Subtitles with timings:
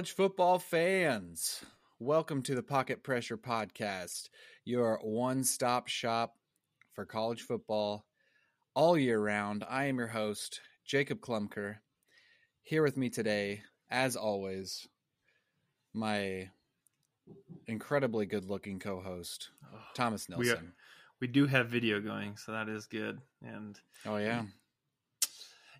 [0.00, 1.62] College football fans.
[1.98, 4.30] Welcome to the Pocket Pressure Podcast,
[4.64, 6.36] your one stop shop
[6.94, 8.06] for college football
[8.72, 9.62] all year round.
[9.68, 11.80] I am your host, Jacob Klumker.
[12.62, 13.60] Here with me today,
[13.90, 14.88] as always,
[15.92, 16.48] my
[17.66, 20.68] incredibly good looking co host, oh, Thomas We, Nelson.
[20.68, 20.74] are,
[21.20, 23.20] we do have video going, so that is good.
[23.42, 24.44] And oh, yeah.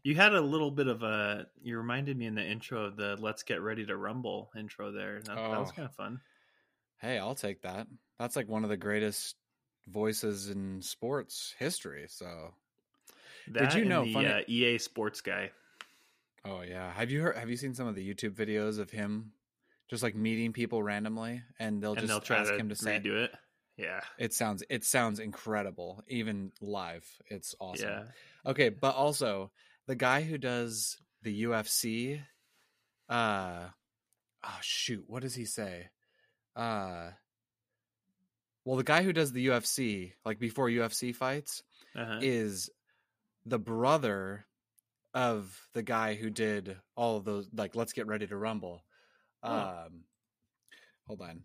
[0.02, 1.46] You had a little bit of a.
[1.62, 5.20] You reminded me in the intro of the "Let's Get Ready to Rumble" intro there.
[5.22, 5.72] That, that was Oh.
[5.76, 6.20] kind of fun.
[7.00, 7.86] Hey, I'll take that.
[8.18, 9.36] That's like one of the greatest
[9.88, 12.06] voices in sports history.
[12.08, 12.54] So,
[13.48, 15.50] That you know, the funny- uh, EA Sports guy?
[16.44, 17.36] oh yeah, have you heard?
[17.36, 19.32] Have you seen some of the YouTube videos of him
[19.88, 23.00] just like meeting people randomly, and they'll and just they'll ask to, him to say
[23.00, 23.32] redo it.
[23.76, 27.06] Yeah, It sounds it sounds incredible, even live.
[27.28, 27.88] It's awesome.
[27.88, 28.02] yeah.
[28.44, 29.50] Okay, but also
[29.86, 32.20] the guy who does the UFC,
[33.08, 33.66] uh,
[34.44, 35.88] oh shoot, what does he say?
[36.56, 37.10] Uh,
[38.64, 41.62] well, the guy who does the UFC, like before UFC fights,
[41.96, 42.18] Uh-huh.
[42.22, 42.70] is
[43.46, 44.46] the brother
[45.14, 47.48] of the guy who did all of those.
[47.52, 48.84] Like, let's get ready to rumble.
[49.42, 49.52] Oh.
[49.86, 50.04] Um,
[51.06, 51.42] hold on.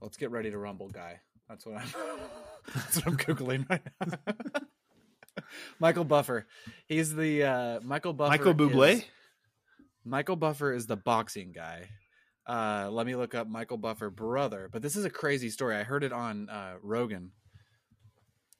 [0.00, 1.20] Let's get ready to rumble, guy.
[1.48, 1.88] That's what I'm.
[2.74, 4.34] that's what I'm googling right now.
[5.78, 6.46] Michael Buffer.
[6.86, 8.30] He's the uh, Michael Buffer.
[8.30, 8.92] Michael Bublé.
[8.94, 9.04] is-
[10.04, 11.88] Michael Buffer is the boxing guy.
[12.46, 14.68] Uh, let me look up Michael Buffer brother.
[14.72, 15.76] But this is a crazy story.
[15.76, 17.32] I heard it on uh, Rogan.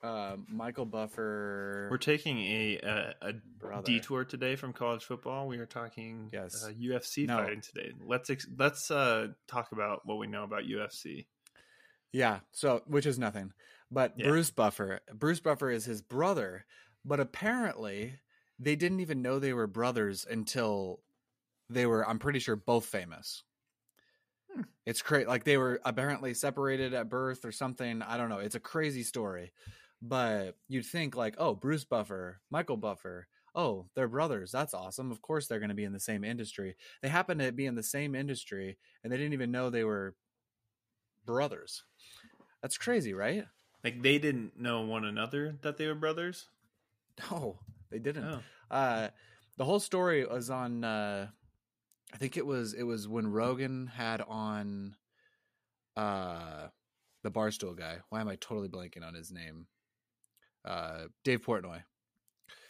[0.03, 1.89] Uh, Michael Buffer.
[1.91, 5.47] We're taking a a, a detour today from college football.
[5.47, 6.65] We are talking Yes.
[6.65, 7.37] uh, UFC No.
[7.37, 7.93] fighting today.
[8.07, 11.27] Let's ex- let's uh, talk about what we know about UFC.
[12.13, 13.53] Yeah, so which is nothing.
[13.91, 14.23] But Yeah.
[14.23, 16.67] Bruce Buffer, Bruce Buffer is his brother,
[17.05, 18.21] but apparently
[18.59, 21.03] they didn't even know they were brothers until
[21.69, 23.45] they were I'm pretty sure both famous.
[24.53, 24.63] Hmm.
[24.87, 28.03] It's crazy like they were apparently separated at birth or something.
[28.03, 28.39] I don't know.
[28.39, 29.53] It's a crazy story.
[30.03, 34.51] But you'd think like, "Oh, Bruce Buffer, Michael Buffer, oh, they're brothers.
[34.51, 35.11] That's awesome.
[35.13, 37.75] Of course they're going to be in the same industry." They happen to be in
[37.75, 40.17] the same industry and they didn't even know they were
[41.25, 41.85] brothers.
[42.63, 43.47] That's crazy, right?
[43.83, 46.47] Like they didn't know one another that they were brothers.
[47.31, 47.59] No,
[47.91, 48.25] they didn't.
[48.25, 49.09] Oh, Uh,
[49.57, 50.85] the whole story was on.
[50.85, 51.29] Uh,
[52.13, 54.97] I think it was it was when Rogan had on
[55.97, 56.69] uh,
[57.23, 57.99] the Barstool guy.
[58.09, 59.67] Why am I totally blanking on his name?
[60.65, 61.83] Uh, Dave Portnoy.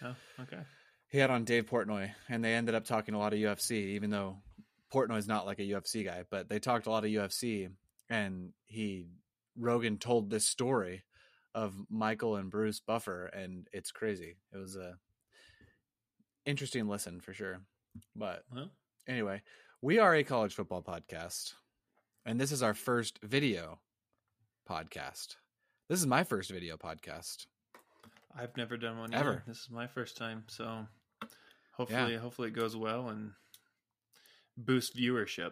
[0.02, 0.60] oh, okay.
[1.08, 4.10] He had on Dave Portnoy, and they ended up talking a lot of UFC, even
[4.10, 4.36] though
[4.92, 7.68] Portnoy's not like a UFC guy, but they talked a lot of UFC,
[8.08, 9.08] and he
[9.60, 11.04] Rogan told this story
[11.54, 14.36] of Michael and Bruce Buffer, and it's crazy.
[14.52, 14.96] It was a
[16.46, 17.60] interesting listen for sure.
[18.16, 18.44] But
[19.06, 19.42] anyway,
[19.82, 21.52] we are a college football podcast,
[22.24, 23.80] and this is our first video
[24.68, 25.36] podcast.
[25.88, 27.46] This is my first video podcast.
[28.34, 29.30] I've never done one Ever.
[29.30, 29.42] Either.
[29.46, 30.86] This is my first time, so
[31.72, 33.32] hopefully, hopefully it goes well and
[34.56, 35.50] boost viewership.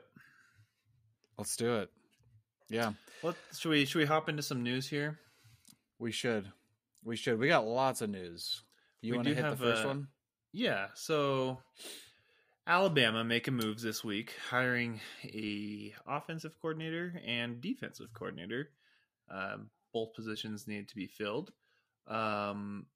[1.36, 1.90] Let's do it.
[2.68, 2.92] Yeah.
[3.22, 5.18] What should we should we hop into some news here?
[5.98, 6.50] We should.
[7.04, 7.38] We should.
[7.38, 8.62] We got lots of news.
[9.00, 10.08] You want to hit the first a- one?
[10.52, 11.58] Yeah, so
[12.66, 18.70] Alabama making moves this week, hiring a offensive coordinator and defensive coordinator.
[19.30, 21.52] Um, both positions need to be filled.
[22.06, 22.86] Um,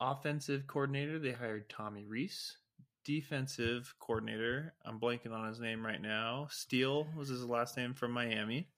[0.00, 2.56] offensive coordinator, they hired Tommy Rees.
[3.04, 6.48] Defensive coordinator, I'm blanking on his name right now.
[6.50, 8.68] Steele was his last name from Miami.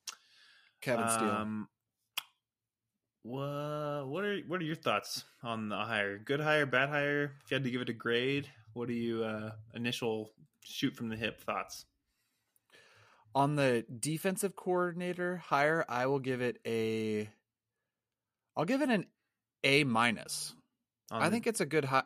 [0.81, 1.31] Kevin Steele.
[1.31, 1.69] Um,
[3.23, 6.19] what what are what are your thoughts on the hire?
[6.19, 7.33] Good hire, bad hire?
[7.45, 10.33] If you had to give it a grade, what are you uh, initial
[10.65, 11.87] shoot from the hip thoughts?
[13.35, 17.29] On the defensive coordinator hire, I will give it a.
[18.57, 19.07] I'll give it an
[19.65, 20.55] A minus.
[21.11, 22.03] I think it's a good hi-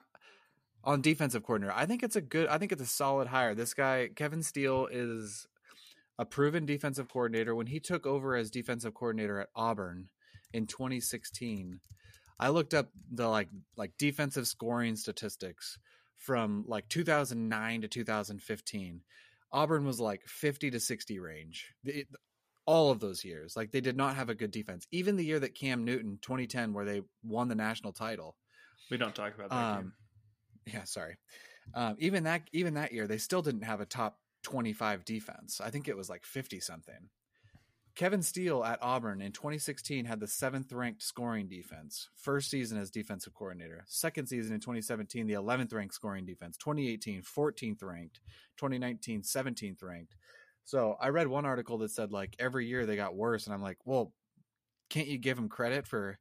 [0.85, 1.75] on defensive coordinator.
[1.77, 2.49] I think it's a good.
[2.49, 3.55] I think it's a solid hire.
[3.55, 5.47] This guy Kevin Steele is
[6.19, 7.55] a proven defensive coordinator.
[7.55, 10.09] When he took over as defensive coordinator at Auburn
[10.53, 11.81] in 2016,
[12.39, 15.79] I looked up the like like defensive scoring statistics
[16.17, 19.01] from like 2009 to 2015.
[19.53, 21.75] Auburn was like 50 to 60 range.
[21.85, 22.09] It-
[22.67, 24.87] all of those years, like they did not have a good defense.
[24.93, 28.37] Even the year that Cam Newton 2010 where they won the national title.
[28.91, 29.79] we don't talk about that.
[29.79, 29.93] Um,
[30.73, 31.17] yeah, sorry.
[31.75, 35.61] Um, even that even that year, they still didn't have a top twenty five defense.
[35.63, 37.09] I think it was like fifty something.
[37.97, 42.09] Kevin Steele at Auburn in 2016 had the seventh ranked scoring defense.
[42.15, 43.85] First season as defensive coordinator.
[43.89, 46.57] Second season in 2017, the 11th ranked scoring defense.
[46.57, 48.21] 2018, 14th ranked.
[48.57, 50.15] 2019, 17th ranked.
[50.65, 53.63] So I read one article that said like every year they got worse, and I'm
[53.63, 54.13] like, well,
[54.89, 56.19] can't you give them credit for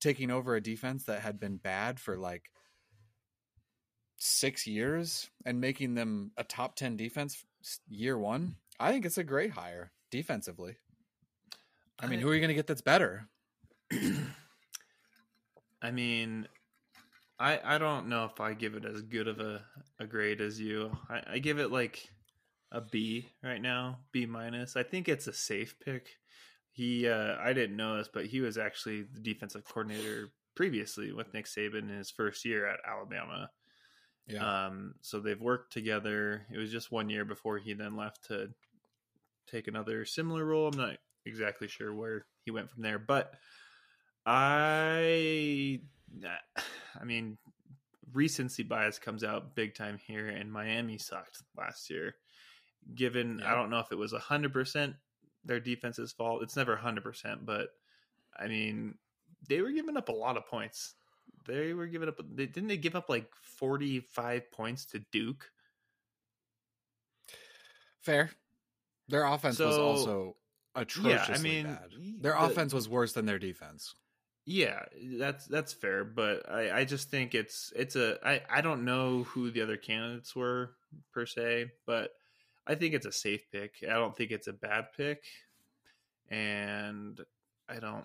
[0.00, 2.50] taking over a defense that had been bad for like
[4.16, 7.44] six years and making them a top 10 defense
[7.88, 8.56] year one?
[8.78, 10.76] I think it's a great hire defensively.
[11.98, 13.28] I mean, who are you going to get that's better?
[15.82, 16.46] I mean,
[17.38, 19.62] I I don't know if I give it as good of a,
[19.98, 20.90] a grade as you.
[21.08, 22.08] I, I give it like
[22.72, 24.76] a B right now, B minus.
[24.76, 26.08] I think it's a safe pick.
[26.72, 31.32] He uh, I didn't know this, but he was actually the defensive coordinator previously with
[31.32, 33.50] Nick Saban in his first year at Alabama.
[34.28, 34.66] Yeah.
[34.66, 36.46] Um, so they've worked together.
[36.52, 38.50] It was just one year before he then left to
[39.46, 40.68] take another similar role.
[40.68, 43.34] I'm not exactly sure where he went from there, but
[44.24, 45.80] I,
[47.00, 47.38] I mean,
[48.12, 52.16] recency bias comes out big time here, and Miami sucked last year.
[52.94, 53.52] Given, Yeah.
[53.52, 54.94] I don't know if it was hundred percent
[55.44, 56.42] their defense's fault.
[56.42, 57.68] It's never hundred percent, but
[58.36, 58.96] I mean,
[59.48, 60.94] they were giving up a lot of points.
[61.46, 62.20] They were giving up.
[62.34, 65.50] They, didn't they give up like forty five points to Duke?
[68.00, 68.30] Fair.
[69.08, 70.36] Their offense was So, also
[70.74, 71.90] atrociously mean, bad.
[72.20, 73.94] Their the- offense was worse than their defense.
[74.48, 74.84] Yeah,
[75.18, 79.24] that's that's fair, but I, I just think it's it's a I, I don't know
[79.24, 80.70] who the other candidates were
[81.12, 82.10] per se, but
[82.64, 83.72] I think it's a safe pick.
[83.82, 85.24] I don't think it's a bad pick,
[86.28, 87.20] and
[87.68, 88.04] I don't.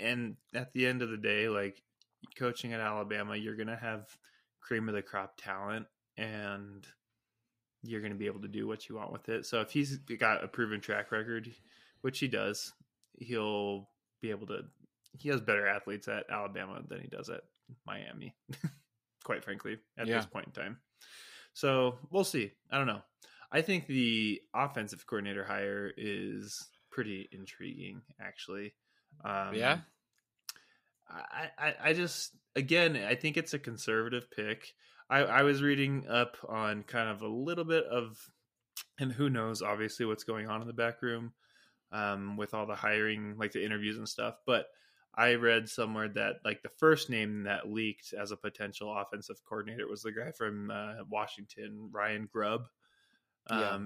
[0.00, 1.80] And at the end of the day, like
[2.38, 4.06] coaching at Alabama, you're gonna have
[4.60, 5.86] cream of the crop talent,
[6.16, 6.86] and
[7.82, 9.46] you're gonna be able to do what you want with it.
[9.46, 11.50] So if he's got a proven track record,
[12.00, 12.72] which he does,
[13.18, 13.88] he'll
[14.20, 14.62] be able to
[15.18, 17.40] he has better athletes at Alabama than he does at
[17.86, 18.34] Miami,
[19.24, 20.16] quite frankly, at Yeah.
[20.16, 20.78] this point in time.
[21.54, 22.52] So we'll see.
[22.70, 23.02] I don't know.
[23.50, 28.74] I think the offensive coordinator hire is pretty intriguing, actually.
[29.24, 29.80] Um, Yeah?
[31.10, 34.72] I, I, I just, again, I think it's a conservative pick.
[35.10, 38.18] I, I was reading up on kind of a little bit of,
[39.00, 41.32] and who knows, obviously, what's going on in the back room
[41.92, 44.34] um, with all the hiring, like the interviews and stuff.
[44.46, 44.66] But
[45.14, 49.88] I read somewhere that like the first name that leaked as a potential offensive coordinator
[49.88, 52.66] was the guy from uh, Washington, Ryan Grubb.
[53.48, 53.78] Um, Yeah.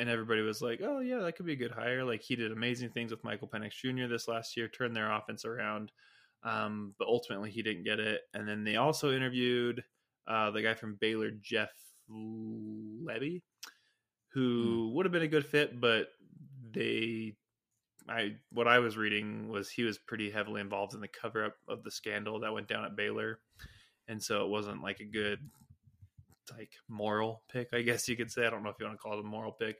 [0.00, 2.52] And everybody was like, "Oh yeah, that could be a good hire." Like he did
[2.52, 4.06] amazing things with Michael Penix Jr.
[4.06, 5.90] this last year, turned their offense around.
[6.44, 8.22] Um, but ultimately, he didn't get it.
[8.32, 9.82] And then they also interviewed
[10.26, 11.70] uh, the guy from Baylor, Jeff
[12.10, 13.42] Lebby,
[14.32, 16.08] who would have been a good fit, but
[16.72, 17.34] they
[18.08, 21.56] I what I was reading was he was pretty heavily involved in the cover up
[21.68, 23.40] of the scandal that went down at Baylor.
[24.06, 25.40] And so it wasn't like a good
[26.56, 28.46] like moral pick, I guess you could say.
[28.46, 29.76] I don't know if you want to call it a moral pick.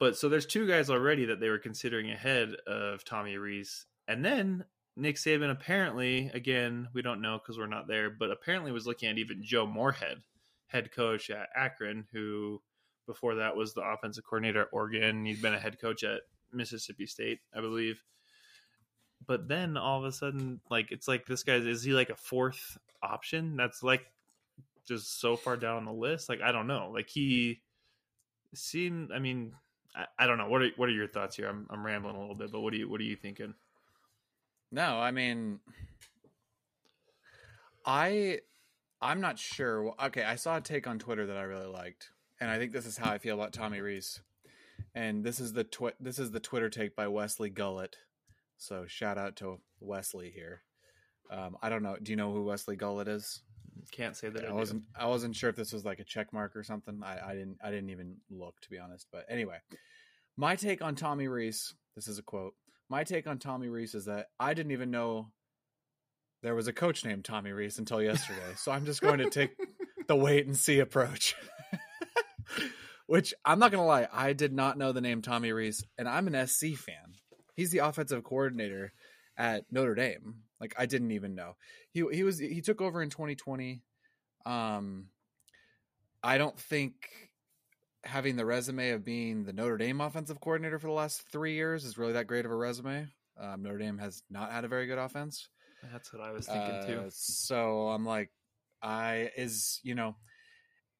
[0.00, 3.84] But so there's two guys already that they were considering ahead of Tommy Rees.
[4.06, 4.64] And then
[4.98, 9.08] Nick Saban apparently, again, we don't know because we're not there, but apparently was looking
[9.08, 10.22] at even Joe Moorhead,
[10.66, 12.60] head coach at Akron, who
[13.06, 15.24] before that was the offensive coordinator at Oregon.
[15.24, 16.22] He'd been a head coach at
[16.52, 18.02] Mississippi State, I believe.
[19.26, 22.16] But then all of a sudden, like it's like this guy is he like a
[22.16, 23.56] fourth option?
[23.56, 24.02] That's like
[24.86, 26.28] just so far down the list.
[26.28, 26.90] Like I don't know.
[26.92, 27.60] Like he
[28.54, 29.12] seemed.
[29.12, 29.52] I mean,
[29.94, 30.48] I, I don't know.
[30.48, 31.48] What are what are your thoughts here?
[31.48, 33.54] I'm I'm rambling a little bit, but what do you what are you thinking?
[34.70, 35.60] No, I mean,
[37.86, 38.40] I,
[39.00, 39.94] I'm not sure.
[40.06, 42.10] Okay, I saw a take on Twitter that I really liked,
[42.40, 44.20] and I think this is how I feel about Tommy Rees.
[44.94, 47.96] And this is the twi- this is the Twitter take by Wesley Gullett.
[48.56, 50.62] So shout out to Wesley here.
[51.30, 51.96] Um, I don't know.
[52.02, 53.42] Do you know who Wesley Gullett is?
[53.92, 54.82] Can't say that I I, wasn't.
[54.98, 57.00] I wasn't sure if this was like a check mark or something.
[57.02, 57.58] I, I didn't.
[57.62, 59.06] I didn't even look to be honest.
[59.12, 59.58] But anyway,
[60.36, 61.74] my take on Tommy Rees.
[61.94, 62.54] This is a quote.
[62.90, 65.30] My take on Tommy Rees is that I didn't even know
[66.42, 68.54] there was a coach named Tommy Rees until yesterday.
[68.56, 69.50] so I'm just going to take
[70.08, 71.34] the wait and see approach.
[73.06, 76.26] Which I'm not gonna lie, I did not know the name Tommy Rees, and I'm
[76.28, 77.14] an SC fan.
[77.54, 78.92] He's the offensive coordinator
[79.36, 80.42] at Notre Dame.
[80.60, 81.56] Like I didn't even know
[81.90, 83.82] he he was he took over in 2020.
[84.44, 85.06] Um,
[86.22, 86.94] I don't think
[88.04, 91.84] having the resume of being the Notre Dame offensive coordinator for the last three years
[91.84, 93.08] is really that great of a resume.
[93.38, 95.48] Um, Notre Dame has not had a very good offense.
[95.92, 97.00] That's what I was thinking too.
[97.06, 98.30] Uh, So I'm like,
[98.82, 100.16] I is you know,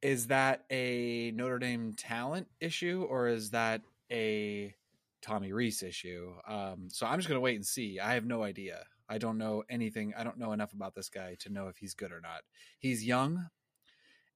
[0.02, 4.74] is that a Notre Dame talent issue or is that a
[5.20, 6.32] Tommy Rees issue.
[6.46, 7.98] Um, so I'm just gonna wait and see.
[7.98, 8.84] I have no idea.
[9.08, 10.14] I don't know anything.
[10.16, 12.42] I don't know enough about this guy to know if he's good or not.
[12.78, 13.48] He's young,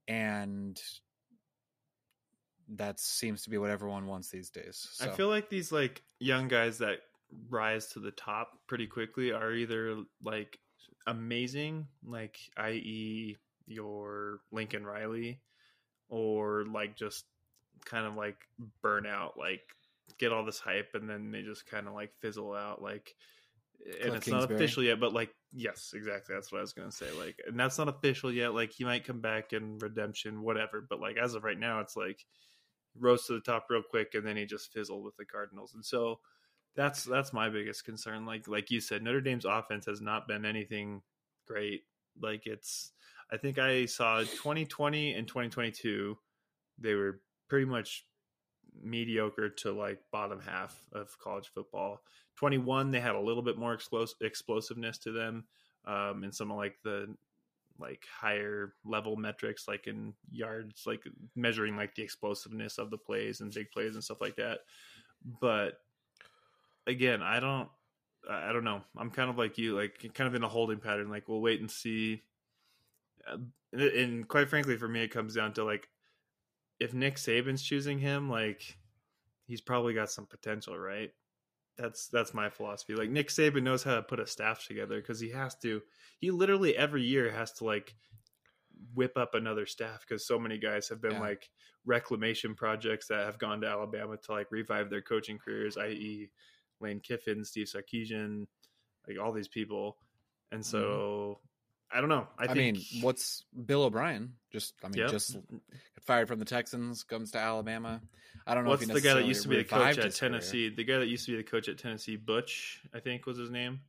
[0.09, 0.81] and
[2.77, 4.89] that seems to be what everyone wants these days.
[4.93, 5.07] So.
[5.07, 7.01] I feel like these like young guys that
[7.49, 10.59] rise to the top pretty quickly are either like
[11.07, 13.37] amazing, like i.e.
[13.67, 15.41] your Lincoln Riley,
[16.09, 17.25] or like just
[17.85, 18.37] kind of like
[18.83, 19.63] burnout, like
[20.19, 23.15] get all this hype and then they just kind of like fizzle out, like.
[24.01, 26.37] And Kliff it's not official yet, but like, yes, exactly.
[26.37, 27.11] That's what I was gonna say.
[27.19, 28.55] Like, and that's not official yet.
[28.55, 30.87] Like, he might come back in redemption, whatever.
[30.89, 32.25] But like, as of right now, it's like
[32.99, 35.75] rose to the top real quick, and then he just fizzled with the Cardinals.
[35.75, 36.21] And so,
[36.75, 38.25] that's that's my biggest concern.
[38.27, 41.03] Like like you said, Notre Dame's offense has not been anything
[41.47, 41.85] great.
[42.21, 42.93] Like it's
[43.31, 46.17] I think I saw 2020 and 2022
[46.79, 48.07] they were pretty much
[48.83, 52.03] mediocre to like bottom half of college football.
[52.37, 55.45] 21 they had a little bit more explos- explosiveness to them
[55.85, 57.15] um and some of like the
[57.83, 61.03] like higher level metrics like in yards like
[61.37, 64.61] measuring like the explosiveness of the plays and big plays and stuff like that.
[65.41, 65.75] But
[66.87, 67.69] again, I don't
[68.31, 68.83] I don't know.
[68.97, 71.11] I'm kind of like you, like kind of in a holding pattern.
[71.11, 72.23] Like we'll wait and see.
[73.29, 73.39] Uh,
[73.73, 75.89] And quite frankly, for me, it comes down to like
[76.79, 78.77] if Nick Saban's choosing him, like
[79.47, 81.13] he's probably got some potential, right?
[81.79, 82.95] That's that's my philosophy.
[82.95, 85.81] Like Nick Saban knows how to put a staff together because he has to.
[86.19, 87.95] He literally every year has to like
[88.95, 91.21] whip up another staff because so many guys have been Yeah.
[91.21, 91.49] like
[91.85, 96.31] reclamation projects that have gone to Alabama to like revive their coaching careers, i.e.,
[96.81, 98.47] Lane Kiffin, Steve Sarkisian,
[99.09, 99.97] like all these people.
[100.51, 100.71] And mm-hmm.
[100.71, 101.41] so
[101.95, 102.27] I don't know.
[102.39, 104.35] I, I, think, mean, what's Bill O'Brien?
[104.51, 105.11] Just I mean, Yep.
[105.11, 105.37] just
[106.03, 108.01] fired from the Texans, comes to Alabama.
[108.47, 108.71] I don't know.
[108.71, 110.31] what's if he the guy that used to be the coach at his career.
[110.31, 110.69] Tennessee?
[110.71, 113.51] The guy that used to be the coach at Tennessee, Butch, I think was his
[113.51, 113.81] name.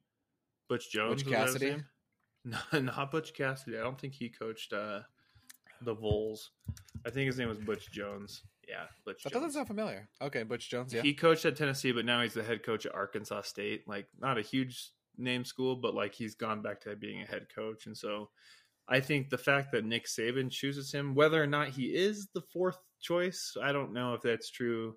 [0.69, 1.23] Butch Jones.
[1.23, 1.83] Butch was that his Cassidy?
[2.45, 3.77] No, not Butch Cassidy.
[3.77, 4.99] I don't think he coached uh,
[5.81, 6.51] the Vols.
[7.05, 8.43] I think his name was Butch Jones.
[8.67, 9.43] Yeah, Butch That Jones.
[9.45, 10.09] doesn't sound familiar.
[10.21, 10.93] Okay, Butch Jones.
[10.93, 13.87] Yeah, He coached at Tennessee, but now he's the head coach at Arkansas State.
[13.87, 17.47] Like, not a huge name school, but like he's gone back to being a head
[17.53, 17.85] coach.
[17.85, 18.29] And so
[18.87, 22.41] I think the fact that Nick Saban chooses him, whether or not he is the
[22.41, 24.95] fourth choice, I don't know if that's true,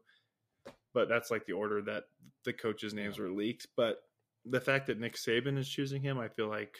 [0.95, 2.05] but that's like the order that
[2.45, 3.69] the coaches' names were leaked.
[3.77, 3.99] But
[4.45, 6.75] the fact that Nick Saban is choosing him, I feel like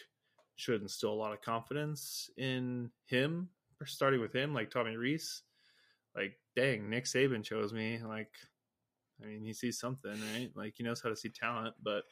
[0.55, 3.49] should instill a lot of confidence in him,
[3.85, 5.43] starting with him, like Tommy Rees.
[6.15, 7.99] Like, dang, Nick Saban chose me.
[8.03, 8.31] Like,
[9.21, 10.49] I mean, he sees something, right?
[10.55, 12.03] Like he knows how to see talent, but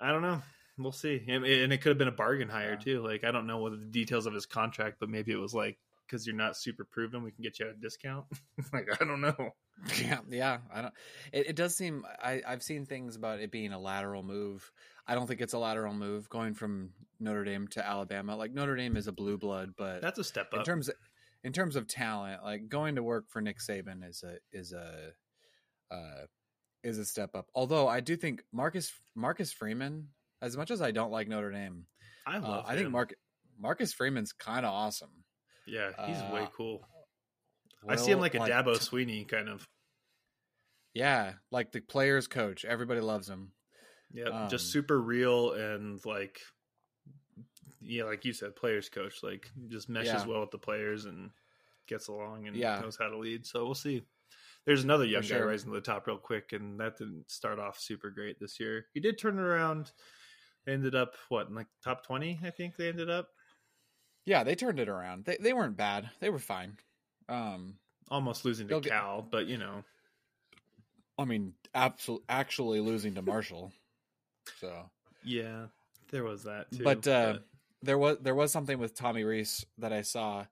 [0.00, 0.42] I don't know.
[0.78, 1.22] We'll see.
[1.28, 2.76] And and it could have been a bargain hire Yeah.
[2.76, 3.02] too.
[3.02, 5.78] Like I don't know what the details of his contract, but maybe it was like
[6.06, 8.26] because you're not super proven, we can get you at a discount.
[8.72, 9.50] like I don't know.
[10.00, 10.58] yeah, yeah.
[10.72, 10.94] I don't.
[11.32, 12.04] It, it does seem.
[12.22, 14.70] I I've seen things about it being a lateral move.
[15.06, 18.36] I don't think it's a lateral move going from Notre Dame to Alabama.
[18.36, 20.94] Like Notre Dame is a blue blood, but That's a step up in terms of,
[21.44, 25.12] in terms of talent, like going to work for Nick Saban is a is a
[25.90, 26.26] uh,
[26.86, 27.48] is a step up.
[27.54, 30.08] Although I do think Marcus Marcus Freeman,
[30.40, 31.86] as much as I don't like Notre Dame,
[32.26, 32.64] I uh, love.
[32.66, 32.90] I think.
[32.90, 33.14] Mark
[33.58, 35.24] Marcus Freeman's kind of awesome.
[35.66, 36.86] Yeah, he's uh, way cool.
[37.88, 39.66] I see him like a Dabo Swinney kind of.
[40.94, 42.64] Yeah, like the players coach.
[42.64, 43.52] Everybody loves him.
[44.12, 46.40] Yeah, Um, just super real and like,
[47.80, 49.22] yeah, like you said, players coach.
[49.22, 50.26] Like just meshes Yeah.
[50.26, 51.30] well with the players and
[51.86, 52.80] gets along and Yeah.
[52.80, 53.46] knows how to lead.
[53.46, 54.02] So we'll see.
[54.66, 57.78] There's another young guy rising to the top real quick, and that didn't start off
[57.78, 58.86] super great this year.
[58.94, 59.92] He did turn it around.
[60.64, 62.40] They ended up what in like top twenty?
[62.44, 63.28] I think they ended up
[64.24, 65.24] Yeah, they turned it around.
[65.24, 66.10] They they weren't bad.
[66.20, 66.78] They were fine.
[67.28, 69.84] Um, almost losing to They'll get- Cal, but you know,
[71.18, 73.72] I mean, absolutely, actually losing to Marshall.
[74.60, 74.90] So,
[75.24, 75.66] yeah,
[76.10, 76.82] there was that too.
[76.84, 77.38] but uh,
[77.82, 80.44] there was there was something with Tommy Rees that I saw.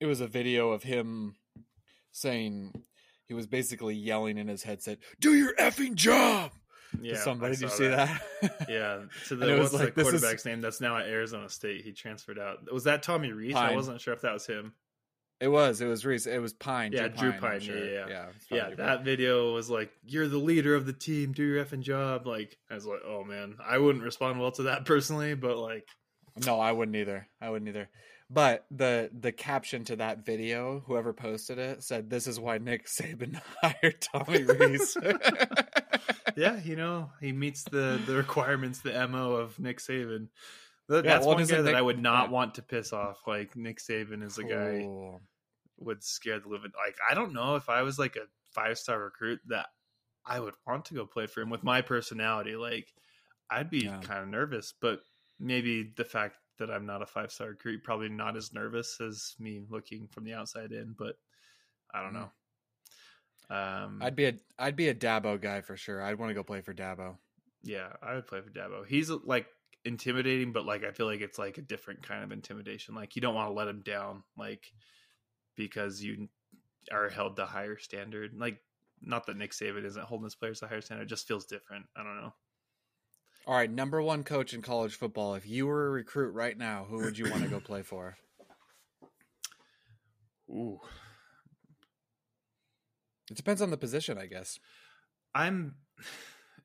[0.00, 1.36] It was a video of him
[2.12, 2.72] saying
[3.30, 6.50] he was basically yelling in his headset, "Do your effing job!"
[7.00, 7.54] yeah, to somebody.
[7.54, 8.20] Did you see that?
[8.68, 11.84] Yeah, to the what's like, the this is- quarterback's name that's now at Arizona State.
[11.84, 12.72] He transferred out.
[12.72, 13.54] Was that Tommy Rees?
[13.54, 14.72] I wasn't sure if that was him.
[15.38, 15.80] It was.
[15.80, 16.26] It was Rees.
[16.26, 16.90] It was Pyne.
[16.90, 17.78] Yeah, Drew I'm Pyne, sure.
[17.78, 18.26] yeah, yeah.
[18.50, 18.56] yeah.
[18.70, 21.30] Yeah, that video was like, "You're the leader of the team.
[21.30, 24.64] Do your effing job." Like, I was like, "Oh man, I wouldn't respond well to
[24.64, 25.86] that personally, but like,
[26.44, 27.28] No, I wouldn't either.
[27.40, 27.88] I wouldn't either.
[28.32, 32.86] But the the caption to that video, whoever posted it, said, "This is why Nick
[32.86, 34.96] Saban hired Tommy Rees."
[36.36, 40.28] yeah, you know, he meets the the requirements, the mo of Nick Saban.
[40.88, 42.30] Th- Yeah, That's well, one guy that Nick- I would not yeah.
[42.30, 43.20] want to piss off.
[43.26, 44.86] Like Nick Saban is a guy
[45.78, 46.70] would scare the living.
[46.86, 49.66] Like I don't know if I was like a five star recruit that
[50.24, 52.54] I would want to go play for him with my personality.
[52.54, 52.86] Like,
[53.50, 54.00] I'd be Yeah.
[54.02, 55.00] kind of nervous, but
[55.40, 59.34] maybe the fact that I'm not a five star recruit, probably not as nervous as
[59.38, 60.94] me looking from the outside in.
[60.96, 61.16] But
[61.92, 62.30] I don't know.
[63.50, 66.00] Um, I'd be a I'd be a Dabo guy for sure.
[66.02, 67.16] I'd want to go play for Dabo.
[67.62, 68.86] yeah, I would play for Dabo.
[68.86, 69.46] He's like
[69.84, 72.94] intimidating, but like I feel like it's like a different kind of intimidation.
[72.94, 74.72] Like you don't want to let him down, like
[75.56, 76.28] because you
[76.92, 78.32] are held to higher standard.
[78.36, 78.58] Like
[79.02, 81.86] not that Nick Saban isn't holding his players to higher standard, it just feels different.
[81.96, 82.34] I don't know.
[83.46, 85.34] All right, number one coach in college football.
[85.34, 88.16] If you were a recruit right now, who would you want to go play for?
[90.50, 90.80] Ooh,
[93.30, 94.58] It depends on the position, I guess.
[95.34, 95.74] I'm.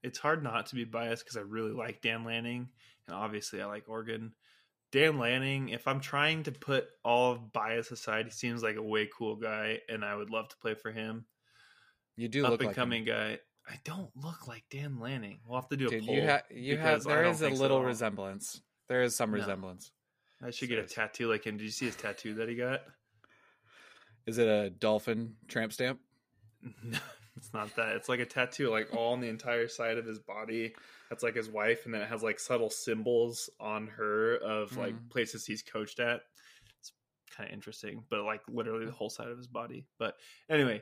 [0.03, 2.69] It's hard not to be biased because I really like Dan Lanning,
[3.07, 4.33] and obviously I like Oregon.
[4.91, 8.83] Dan Lanning, if I'm trying to put all of bias aside, he seems like a
[8.83, 11.25] way cool guy, and I would love to play for him.
[12.17, 12.83] You do Up look and like him.
[12.83, 13.39] coming guy.
[13.67, 15.39] I don't look like Dan Lanning.
[15.45, 16.15] We'll have to do a Dude, poll.
[16.15, 18.61] you have you have there is a think so little resemblance.
[18.87, 19.37] There is some No.
[19.37, 19.91] resemblance.
[20.43, 21.57] I should get a tattoo like him.
[21.57, 22.81] Did you see his tattoo that he got?
[24.27, 25.99] Is it a dolphin tramp stamp?
[26.83, 26.97] No,
[27.35, 27.95] it's not that.
[27.95, 30.73] It's like a tattoo, like all on the entire side of his body.
[31.09, 34.95] That's like his wife, and then it has like subtle symbols on her of like
[34.95, 35.09] Mhm.
[35.09, 36.21] places he's coached at.
[36.79, 36.93] It's
[37.29, 39.85] kind of interesting, but like literally the whole side of his body.
[39.99, 40.15] But
[40.49, 40.81] anyway,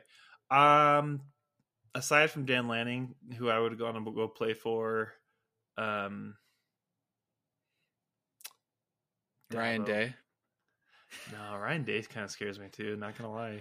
[0.50, 1.20] um,
[1.94, 5.12] aside from Dan Lanning, who I would go on to go play for,
[5.76, 6.36] um,
[9.52, 9.84] Ryan.
[9.84, 10.14] Day.
[11.32, 12.96] No, Ryan Day kind of scares me too.
[12.96, 13.60] Not gonna lie.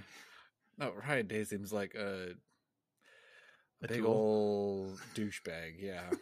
[0.80, 2.30] No, Ryan Day seems like a,
[3.84, 4.08] A big tool.
[4.08, 5.76] old douchebag.
[5.80, 6.10] Yeah.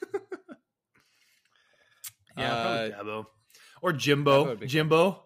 [2.37, 3.25] Yeah, Uh, probably Dabo
[3.81, 4.55] or Dabo Jimbo.
[4.55, 4.67] cool.
[4.67, 5.23] Jimbo.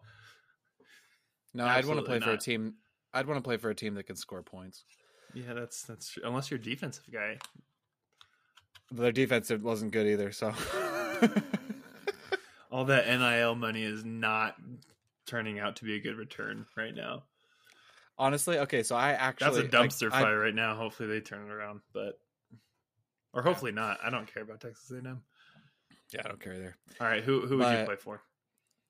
[1.53, 2.73] No, I'd want to Absolutely play for a team.
[3.13, 4.83] I'd want to play for a team that can score points.
[5.35, 6.23] Yeah, that's that's true.
[6.25, 7.37] Unless you're a defensive guy.
[8.91, 10.31] Their defense wasn't good either.
[10.31, 10.53] So
[12.71, 14.55] All that NIL money is not
[15.25, 17.23] turning out to be a good return right now.
[18.17, 18.83] honestly, okay.
[18.83, 20.75] So I actually That's a dumpster I, fire right now.
[20.75, 22.19] Hopefully they turn it around, but
[23.33, 23.99] or hopefully not.
[24.03, 25.21] I don't care about Texas A&M.
[26.13, 26.77] yeah, I don't care either.
[27.01, 28.21] All right, who who would you play for?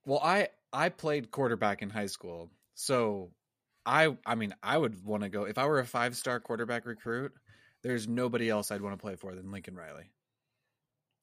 [0.06, 3.32] Well, I I played quarterback in high school, so
[3.86, 6.86] I I mean I would want to go if I were a five star quarterback
[6.86, 7.34] recruit.
[7.84, 10.12] There's nobody else I'd want to play for than Lincoln Riley.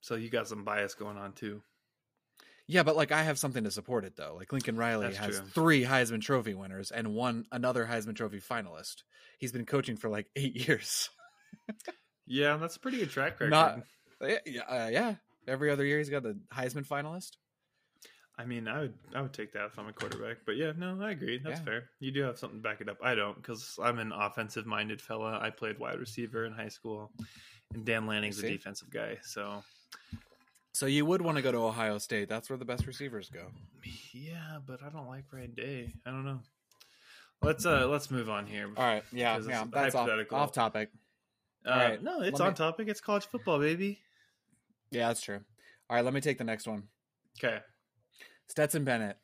[0.00, 1.62] So you got some bias going on too.
[2.68, 4.36] Yeah, but like I have something to support it though.
[4.36, 5.48] Like Lincoln Riley That's has true.
[5.48, 9.02] three Heisman Trophy winners and one another Heisman Trophy finalist.
[9.38, 11.10] He's been coaching for like eight years.
[12.26, 13.50] Yeah, that's a pretty good track record.
[13.50, 13.82] Not-
[14.20, 15.14] yeah, yeah, uh, yeah.
[15.48, 17.32] Every other year he's got the Heisman finalist.
[18.38, 20.38] I mean, I would I would take that if I'm a quarterback.
[20.46, 21.38] But yeah, no, I agree.
[21.38, 21.64] That's Yeah.
[21.64, 21.90] fair.
[22.00, 22.96] You do have something to back it up.
[23.02, 25.38] I don't because I'm an offensive minded fella.
[25.40, 27.12] I played wide receiver in high school,
[27.74, 29.18] and Dan Lanning's a defensive guy.
[29.22, 29.62] So
[30.72, 32.28] So you would want to go to Ohio State.
[32.30, 33.48] That's where the best receivers go.
[34.12, 35.92] yeah, but I don't like Ryan Day.
[36.06, 36.40] I don't know.
[37.42, 38.70] Let's uh let's move on here.
[38.76, 39.64] All right, yeah, yeah.
[39.70, 40.90] That's off, off topic.
[41.66, 42.88] Uh, all right, no, it's let on me- topic.
[42.88, 44.00] It's college football, baby.
[44.90, 45.40] Yeah, that's true.
[45.90, 46.84] All right, let me take the next one.
[47.38, 47.58] Okay.
[48.52, 49.16] Stetson Bennett.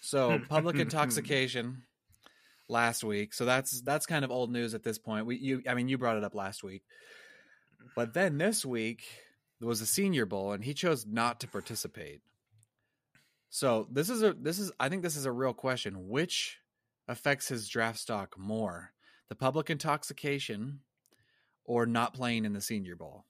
[0.00, 1.82] So public intoxication
[2.70, 3.34] last week.
[3.34, 5.26] So that's that's kind of old news at this point.
[5.26, 6.82] We you I mean you brought it up last week.
[7.94, 9.02] But then this week
[9.58, 12.22] there was a senior bowl and he chose not to participate.
[13.50, 16.08] So this is a this is I think this is a real question.
[16.08, 16.56] Which
[17.08, 18.92] affects his draft stock more?
[19.28, 20.80] The public intoxication
[21.66, 23.26] or not playing in the senior bowl?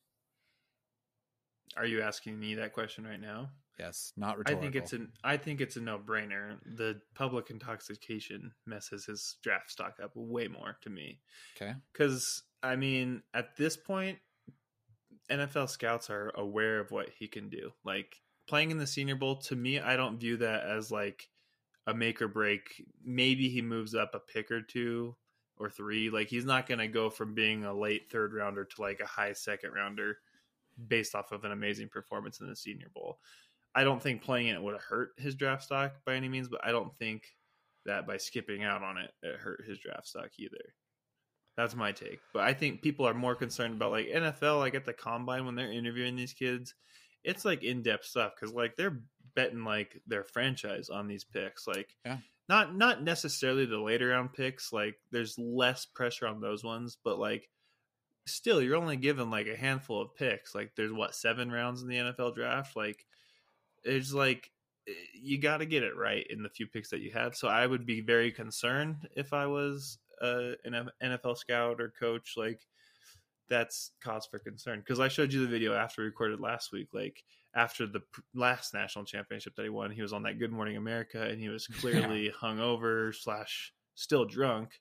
[1.77, 3.51] Are you asking me that question right now?
[3.81, 6.59] Yes, not I think it's an I think it's a no brainer.
[6.77, 11.21] The public intoxication messes his draft stock up way more to me.
[11.57, 11.75] okay.
[11.93, 14.19] Because I mean, at this point,
[15.31, 17.73] NFL scouts are aware of what he can do.
[17.85, 18.17] Like
[18.47, 21.29] playing in the Senior Bowl, to me, I don't view that as like
[21.87, 22.85] a make or break.
[23.03, 25.17] Maybe he moves up a pick or two
[25.57, 26.11] or three.
[26.11, 29.07] Like he's not going to go from being a late third rounder to like a
[29.07, 30.19] high second rounder
[30.89, 33.19] based off of an amazing performance in the Senior Bowl.
[33.75, 36.65] I don't think playing it would have hurt his draft stock by any means, but
[36.65, 37.23] I don't think
[37.87, 40.75] that by skipping out on it, it hurt his draft stock either.
[41.57, 42.21] That's my take.
[42.33, 45.55] But I think people are more concerned about like NFL, like at the combine when
[45.55, 46.75] they're interviewing these kids,
[47.23, 49.01] it's like in depth stuff because like they're
[49.35, 51.67] betting like their franchise on these picks.
[51.67, 52.19] Like, Yeah.
[52.49, 54.73] not not necessarily the later round picks.
[54.73, 57.49] Like, there's less pressure on those ones, but like
[58.27, 60.55] still, you're only given like a handful of picks.
[60.55, 62.75] Like, there's what seven rounds in the NFL draft.
[62.77, 63.05] Like,
[63.85, 64.51] it's like
[64.89, 67.35] eh, you got to get it right in the few picks that you have.
[67.35, 72.35] So I would be very concerned if I was uh, an NFL scout or coach.
[72.37, 72.61] Like
[73.49, 76.89] that's cause for concern because I showed you the video after we recorded last week.
[76.95, 80.53] Like after the pr- last national championship that he won, he was on that Good
[80.53, 84.81] Morning America, and he was clearly hungover slash still drunk.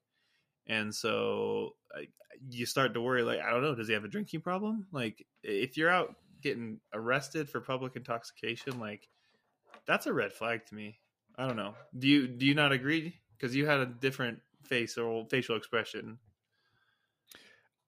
[0.67, 2.01] And so uh,
[2.47, 4.85] you start to worry, like, I don't know, does he have a drinking problem?
[4.91, 9.07] Like, if you're out getting arrested for public intoxication, like,
[9.85, 10.99] that's a red flag to me.
[11.37, 11.73] I don't know.
[11.97, 13.15] Do you do you not agree?
[13.37, 16.19] Because you had a different face or facial expression.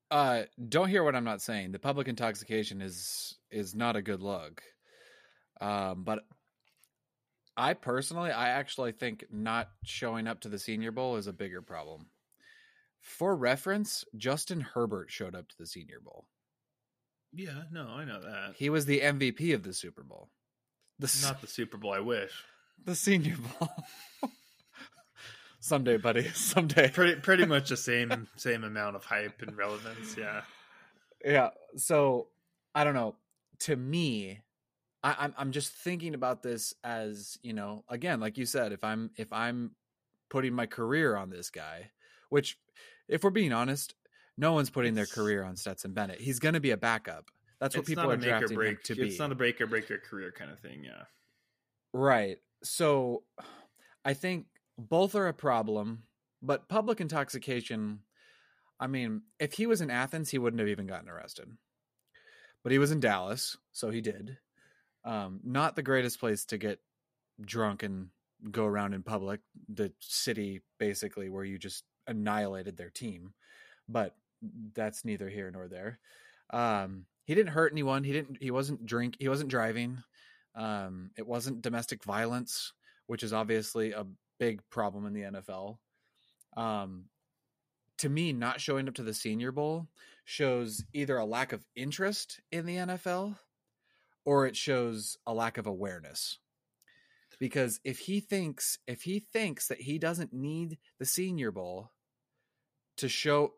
[0.10, 1.72] Uh, don't hear what I'm not saying.
[1.72, 4.64] The public intoxication is is not a good look.
[5.60, 6.24] Um, but
[7.56, 11.62] I personally, I actually think not showing up to the Senior Bowl is a bigger
[11.62, 12.08] problem.
[13.02, 16.26] For reference, Justin Herbert showed up to the Senior Bowl.
[17.34, 18.56] Yeah, no, I know that.
[18.58, 20.30] He was the MVP of the Super Bowl.
[21.00, 22.32] The, Not the Super Bowl, I wish.
[22.84, 23.70] The Senior Bowl.
[25.60, 26.28] Someday, buddy.
[26.34, 26.90] Someday.
[26.90, 30.42] Pretty pretty much the same same amount of hype and relevance, yeah.
[31.24, 31.50] Yeah.
[31.78, 32.30] So
[32.74, 33.16] I don't know.
[33.60, 34.42] To me,
[35.04, 38.84] I, I'm I'm just thinking about this as, you know, again, like you said, if
[38.84, 39.76] I'm if I'm
[40.32, 41.92] putting my career on this guy,
[42.30, 42.58] which
[43.08, 43.94] if we're being honest,
[44.42, 46.20] no one's putting their career on Stetson Bennett.
[46.20, 47.30] He's going to be a backup.
[47.60, 48.72] That's what people are drafting break.
[48.72, 49.08] him to be.
[49.08, 50.84] It's not a break or break your career kind of thing.
[50.84, 51.04] Yeah.
[51.94, 52.38] Right.
[52.64, 53.22] So
[54.04, 54.48] I think
[54.80, 56.04] both are a problem,
[56.42, 58.00] but public intoxication.
[58.80, 61.48] I mean, if he was in Athens, he wouldn't have even gotten arrested.
[62.64, 64.38] But he was in Dallas, so he did.
[65.06, 66.80] Um, not the greatest place to get
[67.40, 68.10] drunk and
[68.50, 69.40] go around in public.
[69.70, 73.34] The city, basically, where you just annihilated their team.
[73.88, 74.16] But
[74.74, 76.00] that's neither here nor there.
[76.52, 78.04] Um, he didn't hurt anyone.
[78.04, 78.38] He didn't.
[78.42, 79.16] He wasn't drink.
[79.20, 80.04] He wasn't driving.
[80.56, 82.74] Um, it wasn't domestic violence,
[83.08, 84.06] which is obviously a
[84.40, 85.78] big problem in the NFL.
[86.58, 87.06] Um,
[88.00, 89.88] to me, not showing up to the Senior Bowl
[90.26, 93.38] shows either a lack of interest in the NFL
[94.26, 96.40] or it shows a lack of awareness.
[97.40, 101.92] Because if he thinks if he thinks that he doesn't need the Senior Bowl
[102.98, 103.54] to show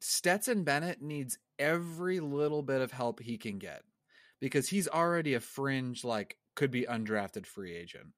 [0.00, 3.82] Stetson Bennett needs every little bit of help he can get
[4.40, 8.08] because he's already a fringe like could be undrafted free agent.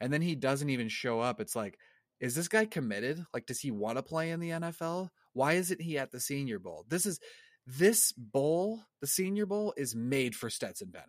[0.00, 1.40] And then he doesn't even show up.
[1.40, 1.78] It's like
[2.18, 3.24] is this guy committed?
[3.34, 5.10] Like does he want to play in the NFL?
[5.32, 6.84] Why isn't he at the Senior Bowl?
[6.88, 7.20] This is
[7.66, 11.08] this bowl, the Senior Bowl is made for Stetson Bennett.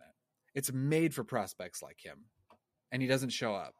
[0.54, 2.24] It's made for prospects like him.
[2.90, 3.74] And he doesn't show up.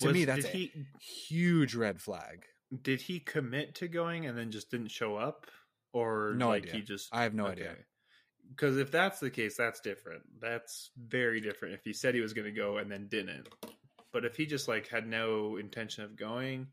[0.00, 2.44] To Was- me that's did a he huge red flag.
[2.82, 5.46] Did he commit to going and then just didn't show up,
[5.92, 6.74] or No like idea.
[6.74, 7.76] he just I have no idea.
[8.48, 10.22] Because if that's the case, that's different.
[10.40, 11.74] That's very different.
[11.74, 13.48] If he said he was going to go and then didn't,
[14.12, 16.66] but if he just like had no intention of going,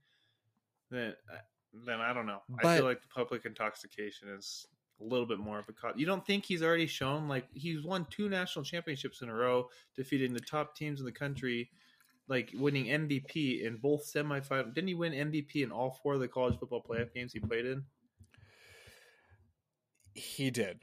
[0.89, 1.37] then uh,
[1.85, 2.41] then I don't know.
[2.63, 4.65] I feel like the public intoxication is
[4.99, 5.97] a little bit more of a.
[5.97, 9.69] You don't think he's already shown like he's won two national championships in a row,
[9.95, 11.69] defeating the top teams in the country,
[12.27, 14.73] like winning MVP in both semifinals.
[14.73, 17.65] Didn't he win MVP in all four of the college football playoff games he played
[17.65, 17.83] in?
[20.13, 20.79] He did.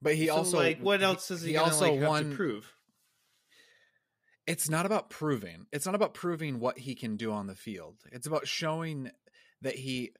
[0.00, 2.30] But he So, also like what else does he, he gonna, also like, have won
[2.30, 2.72] to prove?
[4.46, 5.66] it's not about proving.
[5.72, 7.98] It's not about proving what he can do on the field.
[8.10, 9.10] It's about showing
[9.62, 10.12] that he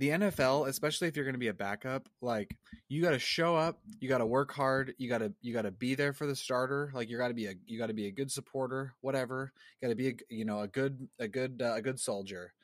[0.00, 2.56] the NFL, especially if you're going to be a backup, like
[2.88, 5.62] you got to show up, you got to work hard, you got to you got
[5.62, 6.90] to be there for the starter.
[6.94, 9.52] Like you got to be a you got to be a good supporter, whatever.
[9.82, 12.54] Got to be a you know a good a good uh, a good soldier.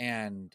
[0.00, 0.52] And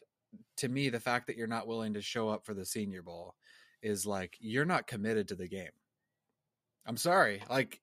[0.58, 3.34] to me, the fact that you're not willing to show up for the Senior Bowl
[3.82, 5.70] is like you're not committed to the game.
[6.84, 7.80] I'm sorry, like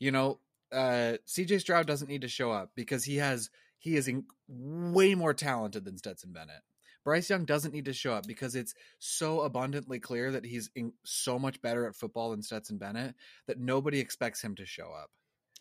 [0.00, 0.40] you know,
[0.72, 5.14] uh, CJ Stroud doesn't need to show up because he has he is in, way
[5.14, 6.62] more talented than Stetson Bennett.
[7.04, 10.92] Bryce Young doesn't need to show up because it's so abundantly clear that he's in,
[11.04, 13.14] so much better at football than Stetson Bennett
[13.46, 15.10] that nobody expects him to show up.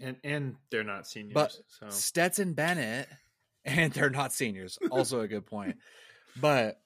[0.02, 1.34] And and they're not seniors.
[1.34, 3.08] But so Stetson Bennett
[3.66, 4.78] and they're not seniors.
[4.92, 5.78] Also a good point.
[6.40, 6.80] But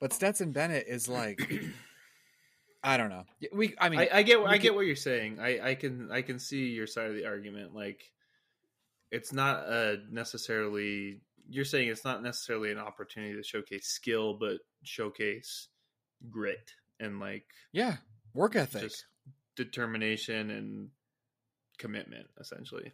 [0.00, 1.52] but Stetson Bennett is like
[2.82, 3.24] I don't know.
[3.52, 5.38] We I mean I, I get I get what you're saying.
[5.38, 7.74] I, I can I can see your side of the argument.
[7.74, 8.10] Like
[9.10, 14.58] it's not a necessarily you're saying it's not necessarily an opportunity to showcase skill, but
[14.82, 15.68] showcase
[16.30, 17.96] grit and like yeah,
[18.34, 18.82] work ethic.
[18.82, 19.06] just
[19.56, 20.90] determination and
[21.78, 22.92] commitment, essentially.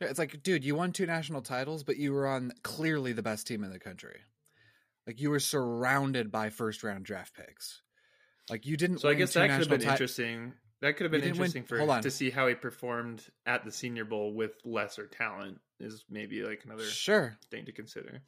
[0.00, 3.22] Yeah, it's like, dude, you won two national titles, but you were on clearly the
[3.22, 4.18] best team in the country.
[5.06, 7.82] Like you were surrounded by first round draft picks.
[8.50, 8.98] Like you didn't.
[8.98, 10.52] So I guess that could have been ti- interesting.
[10.82, 12.02] That could have been didn't win- interesting hold for on.
[12.02, 15.60] to see how he performed at the Senior Bowl with lesser talent.
[15.78, 17.36] Is maybe like another Sure.
[17.50, 18.22] thing to consider.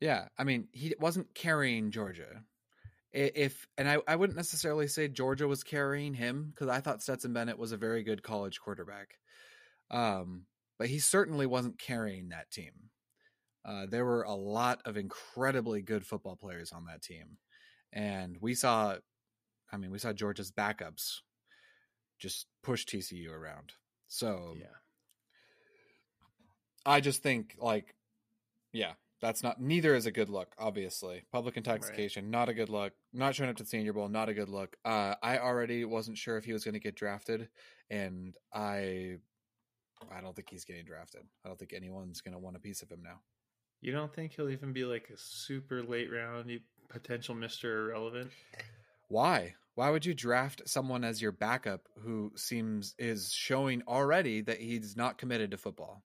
[0.00, 2.44] Yeah, I mean, he wasn't carrying Georgia.
[3.12, 7.32] if and I, I wouldn't necessarily say Georgia was carrying him because I thought Stetson
[7.32, 9.18] Bennett was a very good college quarterback.
[9.90, 10.46] Um,
[10.78, 12.90] but he certainly wasn't carrying that team.
[13.64, 17.38] Uh, there were a lot of incredibly good football players on that team,
[17.92, 18.96] and we saw,
[19.72, 21.20] I mean, we saw Georgia's backups
[22.18, 23.72] just push TCU around.
[24.08, 24.66] So Yeah.
[26.84, 27.94] I just think like,
[28.72, 30.54] yeah, that's not neither is a good look.
[30.58, 32.92] Obviously, public intoxication, not a good look.
[33.12, 34.76] Not showing up to the Senior Bowl, not a good look.
[34.84, 37.48] Uh, I already wasn't sure if he was going to get drafted,
[37.90, 39.16] and I,
[40.12, 41.22] I don't think he's getting drafted.
[41.44, 43.20] I don't think anyone's going to want a piece of him now.
[43.80, 46.50] You don't think he'll even be like a super late round
[46.88, 48.30] potential Mister Irrelevant?
[49.08, 49.54] Why?
[49.76, 54.96] Why would you draft someone as your backup who seems is showing already that he's
[54.96, 56.02] not committed to football?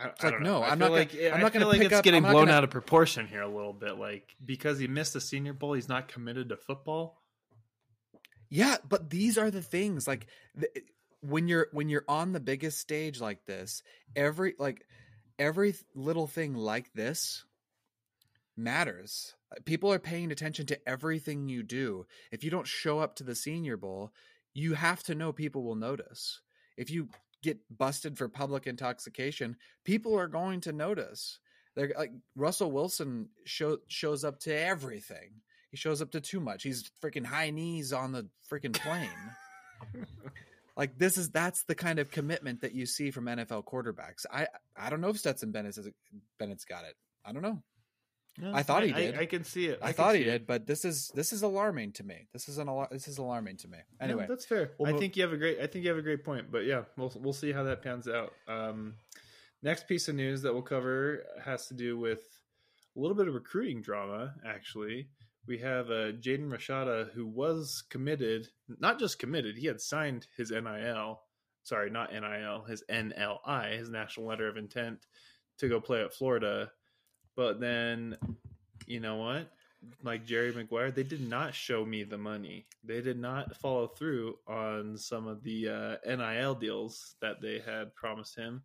[0.00, 1.86] I, It's I like, don't no, I'm not like, gonna- I'm not gonna like pick
[1.90, 3.98] it's up- getting blown gonna- out of proportion here a little bit.
[3.98, 7.20] Like because he missed the Senior Bowl, he's not committed to football.
[8.48, 10.26] Yeah, but these are the things like
[11.20, 13.82] when you're when you're on the biggest stage like this,
[14.16, 14.86] every like
[15.38, 17.44] every little thing like this
[18.56, 19.34] matters.
[19.64, 22.06] People are paying attention to everything you do.
[22.30, 24.12] If you don't show up to the Senior Bowl,
[24.54, 26.40] you have to know people will notice.
[26.76, 27.08] If you
[27.42, 31.38] get busted for public intoxication, people are going to notice.
[31.74, 35.40] They're like Russell Wilson show, shows up to everything.
[35.70, 36.62] He shows up to too much.
[36.62, 39.08] He's freaking high knees on the freaking plane.
[40.76, 44.26] like this is that's the kind of commitment that you see from NFL quarterbacks.
[44.32, 45.78] I I don't know if Stetson Bennett's
[46.38, 46.96] Bennett's got it.
[47.24, 47.62] I don't know.
[48.44, 49.18] I thought he did.
[49.18, 49.78] I, can see it.
[49.82, 50.24] I, can thought he it.
[50.24, 52.28] did, but this is this is alarming to me.
[52.32, 53.78] This is an alar- this is alarming to me.
[54.00, 54.72] Anyway, that's fair.
[54.78, 55.58] we'll I think you have a great.
[55.60, 56.50] I think you have a great point.
[56.50, 58.32] But yeah, we'll we'll see how that pans out.
[58.48, 58.94] Um,
[59.62, 62.20] next piece of news that we'll cover has to do with
[62.96, 64.34] a little bit of recruiting drama.
[64.46, 65.08] Actually,
[65.46, 68.48] we have uh, Jaden Rashada, who was committed,
[68.78, 71.20] not just committed, he had signed his NIL.
[71.62, 75.06] Sorry, not NIL, his NLI, his National Letter of Intent,
[75.58, 76.70] to go play at Florida.
[77.40, 78.18] But then,
[78.86, 79.48] you know what?
[80.02, 82.66] like Jerry Maguire, they did not show me the money.
[82.84, 85.70] They did not follow through on some of the
[86.06, 88.62] uh, NIL deals that they had promised him,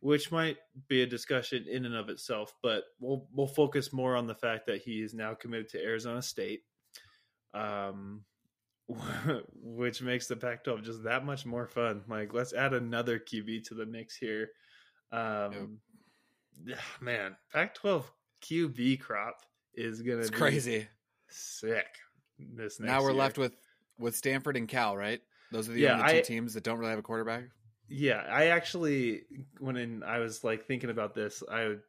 [0.00, 2.52] which might be a discussion in and of itself.
[2.62, 6.20] But we'll we'll focus more on the fact that he is now committed to Arizona
[6.20, 6.64] State,
[7.54, 8.24] um,
[9.54, 12.02] which makes the Pac-12 just that much more fun.
[12.08, 14.50] Like, let's add another QB to the mix here.
[15.12, 15.78] Um,
[17.00, 18.04] Man, Pac-12
[18.42, 19.36] QB crop
[19.74, 20.88] is gonna it's be crazy.
[21.28, 21.86] sick.
[22.38, 23.18] This next Now we're year.
[23.18, 23.56] left with
[23.98, 25.20] with Stanford and Cal, right?
[25.52, 27.44] Those are the Yeah, only two I- teams that don't really have a quarterback.
[27.88, 29.22] Yeah, I actually
[29.58, 31.82] when in, I was like thinking about this, I would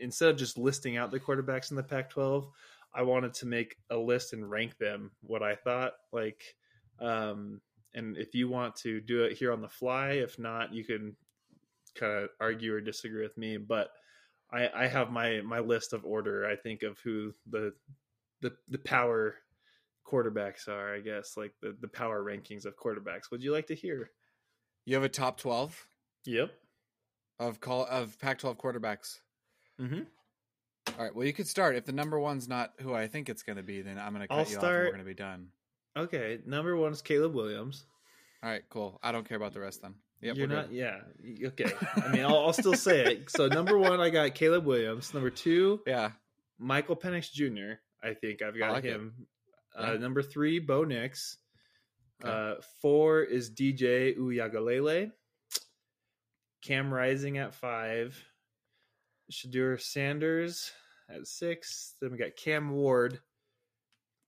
[0.00, 2.50] instead of just listing out the quarterbacks in the Pac-12,
[2.94, 6.42] I wanted to make a list and rank them what I thought like
[7.00, 7.60] um
[7.94, 11.14] and if you want to do it here on the fly, if not, you can
[11.94, 13.90] kind of argue or disagree with me, but
[14.52, 17.72] I I have my my list of order I think of who the
[18.40, 19.36] the the power
[20.06, 23.30] quarterbacks are, I guess, like the the power rankings of quarterbacks.
[23.30, 24.10] Would you like to hear?
[24.84, 25.86] You have a top twelve
[26.24, 26.50] Yep.
[27.38, 29.18] of call of Pac-12 quarterbacks.
[29.80, 30.06] Mhm.
[30.98, 31.14] All right.
[31.14, 31.74] Well, you could start.
[31.76, 34.22] If the number one's not who I think it's going to be, then I'm going
[34.22, 34.62] to cut I'll you off.
[34.64, 35.48] and We're going to be done.
[35.96, 37.86] Okay, number one is Caleb Williams.
[38.42, 38.62] All right.
[38.70, 38.98] Cool.
[39.02, 39.94] I don't care about the rest then.
[40.22, 40.36] Yep.
[40.36, 40.76] You're not, good.
[40.76, 40.98] yeah.
[41.48, 41.72] Okay.
[41.96, 43.30] I mean, I'll, I'll still say it.
[43.30, 45.12] So number one, I got Caleb Williams.
[45.12, 46.12] Number two, Yeah.
[46.58, 47.80] Michael Penix Jr.
[48.02, 49.26] I think I've got like him.
[49.76, 49.90] Yeah.
[49.90, 51.38] Uh, number three, Bo Nix.
[52.24, 52.32] Okay.
[52.32, 55.10] Uh, four is DJ Uiagalelei.
[56.62, 58.16] Cam Rising at five.
[59.32, 60.70] Shedeur Sanders
[61.08, 61.94] at six.
[62.00, 63.18] Then we got Cam Ward,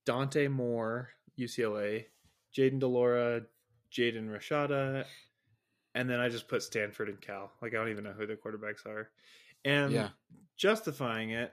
[0.06, 2.06] Dante Moore, UCLA,
[2.56, 3.42] Jayden de Laura,
[3.92, 5.04] Jaden Rashada,
[5.94, 7.52] and then I just put Stanford and Cal.
[7.62, 9.10] Like I don't even know who the quarterbacks are.
[9.64, 10.10] And Yeah.
[10.56, 11.52] justifying it,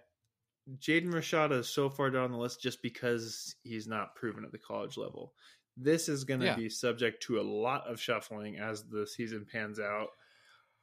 [0.78, 4.58] Jaden Rashada is so far down the list just because he's not proven at the
[4.58, 5.34] college level.
[5.78, 6.56] This is going to Yeah.
[6.56, 10.10] be subject to a lot of shuffling as the season pans out.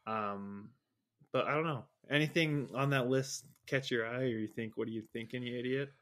[0.07, 0.71] Um,
[1.33, 1.85] but I don't know.
[2.11, 5.59] Anything on that list catch your eye, or you think, "What are you thinking, you
[5.59, 5.93] idiot"?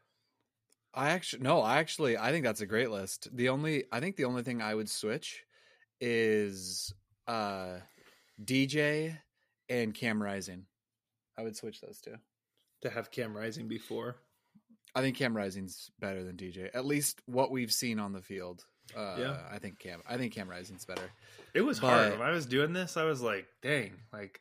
[0.95, 1.61] I actually no.
[1.61, 3.29] I actually I think that's a great list.
[3.37, 5.45] The only I think the only thing I would switch
[6.01, 6.95] is
[7.27, 7.79] uh
[8.43, 9.17] DJ
[9.69, 10.67] and Cam Rising.
[11.39, 12.15] I would switch those two.
[12.83, 14.17] To have Cam Rising before,
[14.95, 16.69] I think Cam Rising's better than DJ.
[16.75, 18.65] At least what we've seen on the field.
[18.95, 19.37] Uh, Yeah.
[19.51, 20.03] I think Cam.
[20.09, 21.11] I think Cam Rising's better.
[21.55, 22.97] it was hard when I was doing this.
[22.97, 24.41] I was like, "Dang!" Like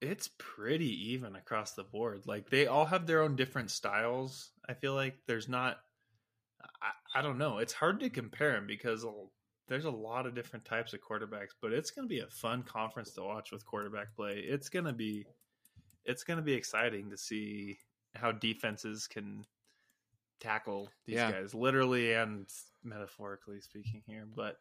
[0.00, 2.22] it's pretty even across the board.
[2.26, 4.50] Like they all have their own different styles.
[4.68, 5.78] I feel like there's not.
[6.82, 7.58] I, I don't know.
[7.58, 9.04] It's hard to compare them because
[9.68, 11.50] there's a lot of different types of quarterbacks.
[11.60, 14.38] But it's going to be a fun conference to watch with quarterback play.
[14.38, 15.26] It's going to be,
[16.04, 17.78] it's going to be exciting to see
[18.14, 19.44] how defenses can
[20.40, 21.30] tackle these Yeah.
[21.32, 22.46] guys, literally and
[22.82, 24.26] metaphorically speaking here.
[24.34, 24.56] But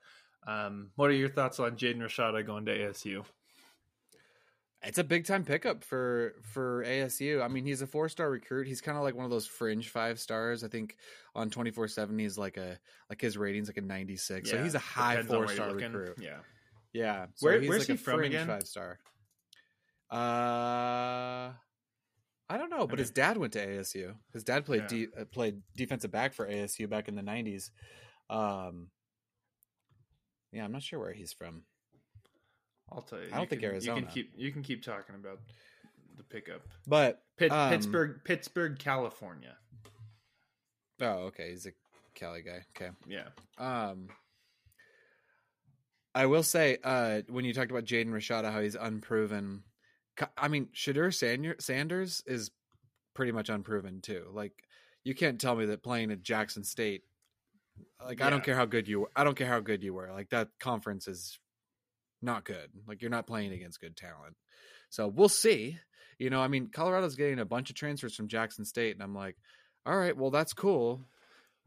[0.46, 3.24] um, what are your thoughts on Jaden Rashada going to ASU?
[4.84, 7.44] It's a big time pickup for for ASU.
[7.44, 8.68] I mean, he's a four star recruit.
[8.68, 10.64] He's kind of like one of those fringe five stars.
[10.64, 10.96] I think
[11.34, 12.78] on twenty four seven, he's like a
[13.10, 14.50] like his ratings like a ninety six.
[14.52, 16.18] so he's a high four star recruit.
[16.22, 16.38] Yeah.
[16.94, 17.26] Yeah.
[17.40, 18.48] Where- he's where's like he a from fringe again?
[18.48, 19.00] Five star.
[20.12, 21.52] Uh,
[22.50, 23.02] I don't know, but Okay.
[23.02, 24.16] his dad went to ASU.
[24.32, 24.88] His dad played Yeah.
[25.08, 27.72] de- uh, played defensive back for ASU back in the nineties.
[28.30, 28.92] Um,
[30.52, 31.64] yeah, I'm not sure where he's from.
[32.92, 33.26] I'll tell you.
[33.32, 35.40] I don't you think can, You can keep you can keep talking about
[36.18, 36.62] the pickup.
[36.88, 39.56] But Pitt, um, Pittsburgh, Pittsburgh, California.
[41.02, 41.72] Oh, okay, he's a
[42.16, 42.66] Cali guy.
[42.76, 42.92] Okay.
[43.08, 43.28] Yeah.
[43.58, 44.08] Um,
[46.16, 49.64] I will say, uh, when you talked about Jaden Rashada, how he's unproven.
[50.36, 51.14] I mean, Shedeur
[51.62, 52.50] Sanders is
[53.14, 54.26] pretty much unproven too.
[54.34, 54.64] Like,
[55.04, 57.04] you can't tell me that playing at Jackson State,
[58.04, 60.12] like, I don't care how good you, I don't care how good you were.
[60.12, 61.38] Like that conference is
[62.22, 62.70] not good.
[62.88, 64.36] Like you're not playing against good talent.
[64.90, 65.78] So we'll see.
[66.20, 69.14] You know, I mean, Colorado's getting a bunch of transfers from Jackson State, and I'm
[69.14, 69.36] like,
[69.86, 71.06] all right, well, that's cool.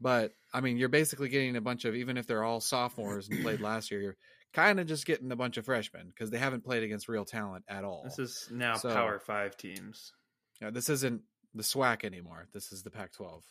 [0.01, 3.41] But I mean, you're basically getting a bunch of, even if they're all sophomores and
[3.41, 4.17] played last year, you're
[4.53, 7.63] kind of just getting a bunch of freshmen because they haven't played against real talent
[7.69, 8.01] at all.
[8.03, 10.11] This is now So- Power Five teams.
[10.59, 11.21] You know, this isn't
[11.55, 12.47] the SWAC anymore.
[12.53, 13.41] This is the Pac-12.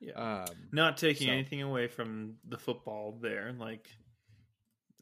[0.00, 0.12] Yeah.
[0.12, 3.88] Um, Not taking so- anything away from the football there, like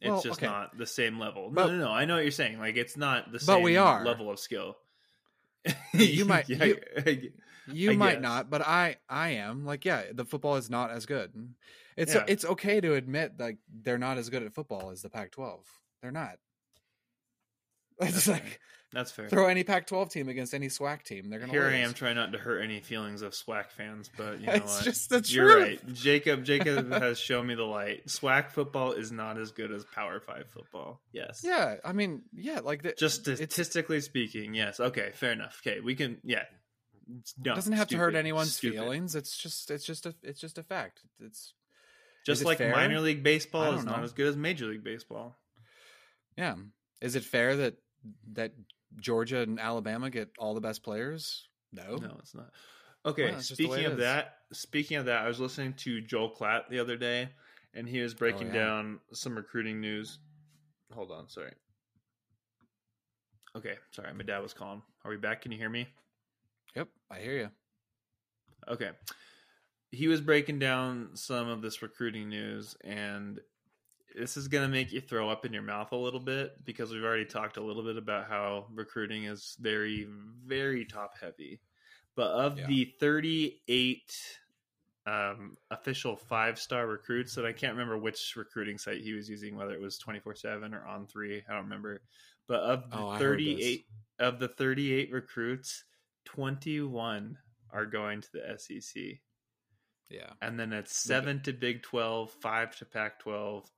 [0.03, 0.47] it's Well, just okay.
[0.47, 1.51] not the same level.
[1.51, 1.91] But- no, no, no.
[1.91, 2.59] I know what you're saying.
[2.59, 4.05] Like it's not the same But we are.
[4.05, 4.77] level of skill.
[5.95, 7.31] You might- Yeah, you- I-
[7.69, 8.23] You I might guess.
[8.23, 9.65] not, but I I am.
[9.65, 11.55] Like, yeah, the football is not as good.
[11.97, 12.25] It's Yeah.
[12.27, 15.61] it's okay to admit like they're not as good at football as the Pac-12.
[16.03, 16.39] They're not.
[18.01, 18.35] It's That's fair.
[18.35, 18.61] like
[18.95, 19.27] that's fair.
[19.31, 21.51] throw any Pac-12 team against any SWAC team, they're gonna.
[21.51, 21.73] Here lose.
[21.73, 24.77] I am trying not to hurt any feelings of SWAC fans, but you know it's
[24.77, 24.85] what?
[24.85, 25.81] just the You're truth.
[25.85, 25.95] right.
[25.95, 28.07] Jacob Jacob has shown me the light.
[28.07, 31.01] SWAC football is not as good as Power Five football.
[31.13, 31.41] Yes.
[31.43, 34.79] Yeah, I mean, yeah, like the, Just it's- statistically speaking, yes.
[34.79, 35.63] Okay, fair enough.
[35.67, 36.19] Okay, we can.
[36.23, 36.45] Yeah.
[37.09, 38.79] It doesn't have to hurt anyone's stupid.
[38.79, 39.15] feelings.
[39.17, 41.01] It's just it's just a it's just a fact.
[41.19, 41.55] It's
[42.27, 45.35] Just like minor league baseball is not as good as major league baseball.
[46.37, 46.57] yeah.
[47.03, 47.75] Is it fair that
[48.33, 48.53] that
[48.99, 51.49] Georgia and Alabama get all the best players?
[51.73, 51.97] No.
[51.97, 52.51] No, it's not.
[53.05, 54.05] Okay, Well, it's just the way speaking of is.
[54.05, 57.31] that, speaking of that, I was listening to Joel Klatt the other day,
[57.75, 58.65] and he was breaking Oh, yeah.
[58.65, 60.19] down some recruiting news.
[60.95, 61.53] Hold on, sorry.
[63.57, 64.83] Okay, sorry, my dad was calling.
[65.05, 65.43] Are we back?
[65.43, 65.89] Can you hear me?
[66.77, 67.51] Yep, I hear you.
[68.69, 68.91] Okay.
[69.91, 73.41] He was breaking down some of this recruiting news, and
[74.17, 76.91] this is going to make you throw up in your mouth a little bit because
[76.93, 80.07] we've already talked a little bit about how recruiting is very,
[80.47, 81.61] very top heavy.
[82.15, 82.67] But of Yeah.
[82.67, 84.39] the 38
[85.05, 89.57] um, official five star recruits, that I can't remember which recruiting site he was using,
[89.57, 92.03] whether it was 24 7 or on three, I don't remember.
[92.47, 93.47] But of the Oh, I heard this.
[93.47, 93.87] 38
[94.21, 95.85] of the 38 recruits,
[96.27, 97.37] 21
[97.71, 99.21] are going to the SEC.
[100.09, 100.31] Yeah.
[100.43, 103.69] And then it's seven to Big 12, five to Pac 12,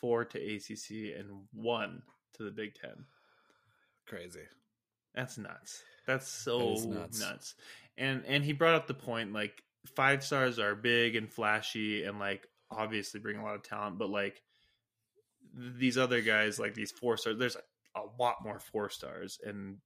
[0.00, 2.02] four to ACC, and one
[2.34, 2.90] to the Big 10.
[4.06, 4.40] Crazy.
[5.14, 5.82] That's nuts.
[6.06, 7.20] That's so is nuts.
[7.20, 7.54] nuts.
[7.98, 9.62] And and he brought up the point like
[9.94, 14.10] five stars are big and flashy and like obviously bring a lot of talent, but
[14.10, 14.40] like
[15.54, 17.56] these other guys like these four stars, there's
[17.96, 19.78] a lot more four stars and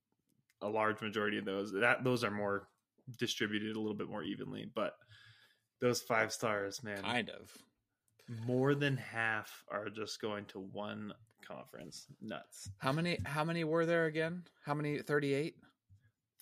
[0.62, 2.69] a large majority of those that those are more
[3.19, 4.95] distributed a little bit more evenly, but
[5.81, 7.51] those five stars, man, Kind of.
[8.28, 11.12] More than half are just going to one
[11.46, 12.06] conference.
[12.20, 12.70] Nuts.
[12.79, 14.44] How many how many were there again?
[14.64, 15.54] How many 38?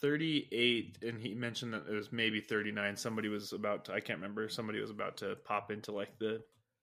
[0.01, 4.18] 38 and he mentioned that it was maybe 39 somebody was about to i can't
[4.18, 6.41] remember somebody was about to pop into like the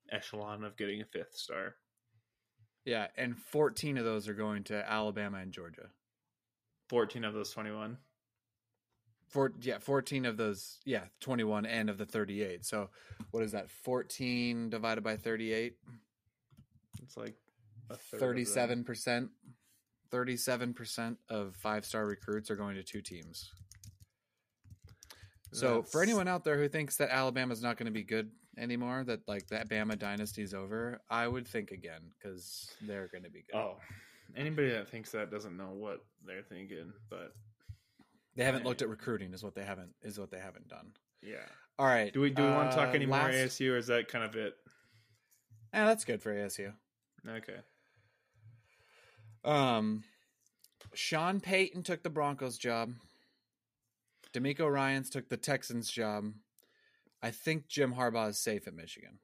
[0.09, 1.75] echelon of getting a fifth star
[2.85, 5.89] Yeah, and 14 of those are going to Alabama and Georgia.
[6.89, 7.97] 14 of those 21
[9.29, 12.65] Four, yeah, 14 of those, yeah, 21 and of the 38.
[12.65, 12.89] So
[13.31, 13.69] what is that?
[13.69, 15.75] 14 divided by 38?
[17.03, 17.35] it's like
[17.89, 19.29] a third 37%.
[20.11, 23.51] 37% of five-star recruits are going to two teams.
[25.51, 29.03] So for anyone out there who thinks that Alabama's not going to be good anymore,
[29.05, 33.29] that like that Bama dynasty is over, I would think again because they're going to
[33.29, 33.57] be good.
[33.57, 33.77] oh
[34.35, 36.93] anybody that thinks that doesn't know what they're thinking.
[37.09, 37.33] But
[38.39, 39.33] They haven't looked at recruiting.
[39.33, 40.93] Is what they haven't is what they haven't done.
[41.21, 41.35] yeah,
[41.77, 42.13] All right.
[42.13, 44.07] do we do we want to talk uh, any more last- ASU, or is that
[44.07, 44.55] kind of it?
[45.73, 46.71] Yeah, that's good for ASU.
[47.27, 47.57] Okay.
[49.43, 50.05] Um,
[50.93, 52.93] Sean Payton took the Broncos job.
[54.33, 56.31] DeMeco Ryans took the Texans job.
[57.21, 59.19] I think Jim Harbaugh is safe at Michigan.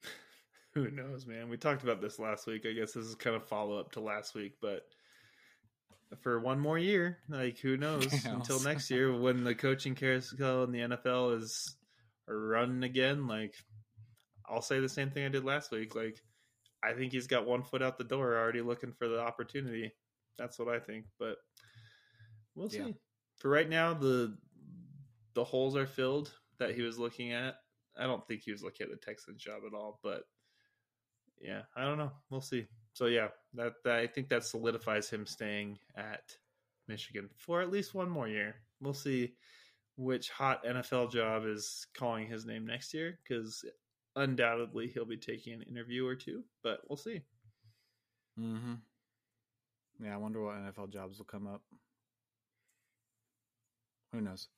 [0.72, 1.50] Who knows, man?
[1.50, 2.64] We talked about this last week.
[2.66, 4.86] I guess this is kind of follow up to last week, but
[6.20, 8.12] for one more year, like who knows?
[8.24, 11.76] Until next year, when the coaching carousel in the NFL is
[12.28, 13.54] running again, like
[14.48, 15.94] I'll say the same thing I did last week.
[15.94, 16.18] Like
[16.82, 19.92] I think he's got one foot out the door, already looking for the opportunity.
[20.38, 21.36] That's what I think, but
[22.54, 22.78] we'll see.
[22.78, 22.92] Yeah.
[23.38, 24.36] For right now, the
[25.34, 27.56] the holes are filled that he was looking at.
[27.98, 30.22] I don't think he was looking at the Texans job at all, but
[31.40, 32.12] yeah, I don't know.
[32.30, 32.66] We'll see.
[32.96, 36.22] So yeah, that, that I think that solidifies him staying at
[36.88, 38.54] Michigan for at least one more year.
[38.80, 39.34] We'll see
[39.98, 43.66] which hot NFL job is calling his name next year because
[44.14, 47.20] undoubtedly he'll be taking an interview or two, but we'll see.
[48.40, 48.76] Mm-hmm.
[50.02, 51.60] Yeah, I wonder what NFL jobs will come up.
[54.14, 54.48] Who knows?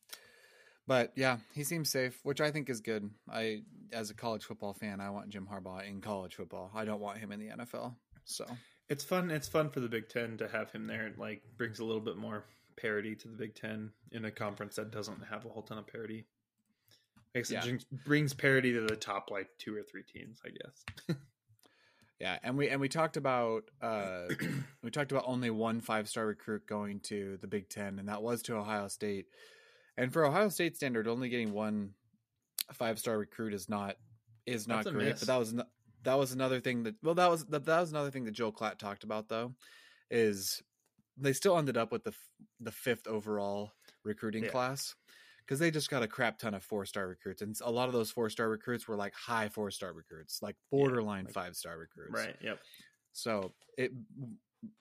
[0.87, 3.11] But yeah, he seems safe, which I think is good.
[3.29, 3.63] I,
[3.93, 6.71] as a college football fan, I want Jim Harbaugh in college football.
[6.73, 7.97] I don't want him in the NFL.
[8.29, 8.47] So
[8.89, 9.31] It's fun.
[9.31, 11.07] It's fun for the Big Ten to have him there.
[11.07, 12.45] It like brings a little bit more
[12.77, 15.87] parity to the Big Ten in a conference that doesn't have a whole ton of
[15.87, 16.25] parity.
[17.35, 17.65] I guess Yeah.
[17.65, 20.41] it brings- parity to the top like two or three teams.
[20.45, 21.17] I guess.
[22.21, 24.25] yeah, and we and we talked about uh,
[24.83, 28.23] we talked about only one five star recruit going to the Big Ten, and that
[28.23, 29.27] was to Ohio State.
[29.97, 31.95] And for Ohio State standard, only getting one
[32.73, 33.97] five star recruit is not
[34.47, 35.09] is not great.
[35.09, 35.21] miss.
[35.21, 35.65] But that was no-
[36.05, 38.53] that was another thing that well that was that, that was another thing that Joel
[38.53, 39.55] Klatt talked about though,
[40.11, 40.63] is
[41.17, 42.13] they still ended up with the
[42.61, 43.73] the fifth overall
[44.05, 44.51] recruiting Yeah.
[44.51, 44.95] class
[45.45, 47.95] because they just got a crap ton of four star recruits, and a lot of
[47.95, 51.79] those four star recruits were like high four star recruits, like borderline like- five star
[51.79, 52.13] recruits.
[52.13, 52.37] right.
[52.43, 52.61] Yep.
[53.13, 53.93] So it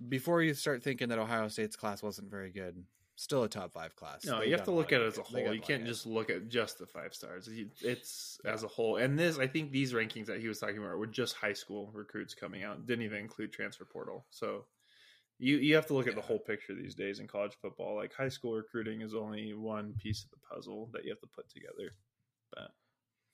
[0.10, 2.84] before you start thinking that Ohio State's class wasn't very good,
[3.18, 4.24] still a top five class.
[4.26, 5.54] No, They you have to look at it as a whole.
[5.54, 7.50] You can't just look at just the five stars.
[7.82, 8.52] It's Yeah.
[8.54, 8.96] as a whole.
[8.98, 11.92] And this, I think, these rankings that he was talking about were just high school
[11.92, 12.86] recruits coming out.
[12.86, 14.26] Didn't even include transfer portal.
[14.30, 14.68] So
[15.40, 17.96] you you have to look at the whole picture these days in college football.
[17.96, 21.28] Like high school recruiting is only one piece of the puzzle that you have to
[21.28, 21.96] put together.
[22.54, 22.72] But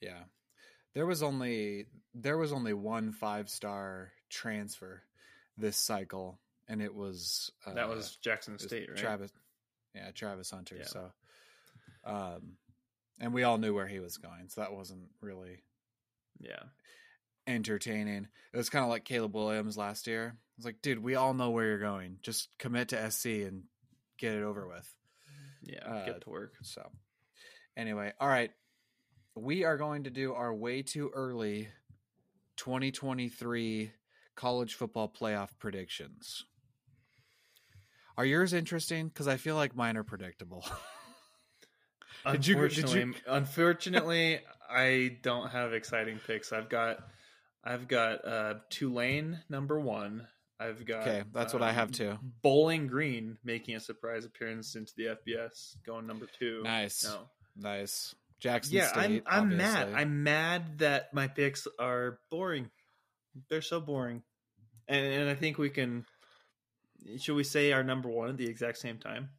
[0.00, 0.24] Yeah.
[0.94, 5.02] There was only there was only one five star transfer
[5.56, 8.96] this cycle, and it was uh, that was Jackson it was State, right?
[8.98, 9.32] Travis.
[9.94, 10.76] Yeah, Travis Hunter.
[10.78, 10.84] Yeah.
[10.86, 11.12] So,
[12.04, 12.56] um,
[13.20, 15.62] and we all knew where he was going, so that wasn't really
[16.40, 16.62] Yeah.
[17.46, 18.28] entertaining.
[18.52, 20.36] It was kind of like Caleb Williams last year.
[20.56, 22.18] It's like, dude, we all know where you're going.
[22.22, 23.64] Just commit to SC and
[24.18, 24.88] get it over with.
[25.62, 25.84] Yeah.
[25.84, 26.54] Uh, get to work.
[26.62, 26.90] So,
[27.76, 28.50] anyway, all right.
[29.36, 31.68] We are going to do our way too early
[32.56, 33.92] 2023
[34.36, 36.44] college football playoff predictions.
[38.16, 39.08] Are yours interesting?
[39.08, 40.64] Because I feel like mine are predictable.
[42.32, 44.40] Did you- did you- Unfortunately, unfortunately,
[44.70, 46.52] I don't have exciting picks.
[46.54, 47.06] I've got,
[47.62, 50.26] I've got uh, Tulane number one.
[50.58, 52.18] I've got okay, that's what I have um, too.
[52.40, 56.62] Bowling Green making a surprise appearance into the FBS, going number two.
[56.62, 57.28] Nice, No.
[57.56, 58.14] nice.
[58.38, 59.22] Jackson Yeah, State.
[59.26, 59.92] I'm I'm mad.
[59.94, 62.70] I'm mad that my picks are boring.
[63.50, 64.22] They're so boring,
[64.88, 66.06] and and I think we can.
[67.18, 69.30] Should we say our number one at the exact same time?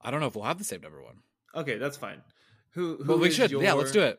[0.00, 1.18] I don't know if we'll have the same number one,
[1.54, 2.22] Okay, that's fine.
[2.70, 2.96] Who?
[2.96, 3.50] who but we should.
[3.52, 4.18] Yeah, let's do it.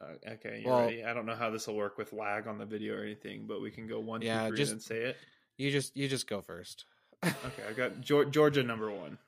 [0.00, 1.04] Uh, okay, you're Well- ready.
[1.04, 3.60] I don't know how this will work with lag on the video or anything, but
[3.60, 5.16] we can go one, two, Yeah, three, just- and say it.
[5.58, 6.86] You just you just go first.
[7.24, 9.18] Okay, I got Georgia number one.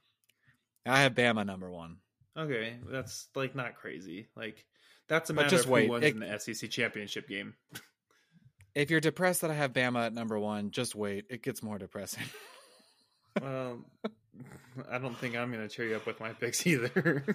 [0.84, 1.98] I have Bama number one.
[2.36, 4.26] Okay, that's like not crazy.
[4.34, 4.66] Like
[5.06, 7.54] that's a matter just of wait, who wins it- in the SEC championship game.
[8.74, 11.26] If you're depressed that I have Bama at number one, just wait.
[11.30, 12.24] It gets more depressing.
[13.40, 14.14] Well, um,
[14.90, 17.24] I don't think I'm going to cheer you up with my picks either.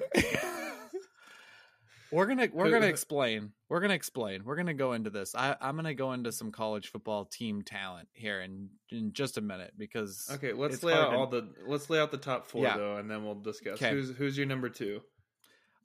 [2.11, 3.53] we're gonna we're gonna explain.
[3.69, 4.43] We're gonna explain.
[4.43, 5.35] We're gonna go into this.
[5.35, 9.41] I, I'm gonna go into some college football team talent here in in just a
[9.41, 12.63] minute because okay, let's lay out to- all the let's lay out the top four
[12.63, 12.77] Yeah.
[12.77, 13.91] though, and then we'll discuss Okay.
[13.91, 15.01] who's who's your number two.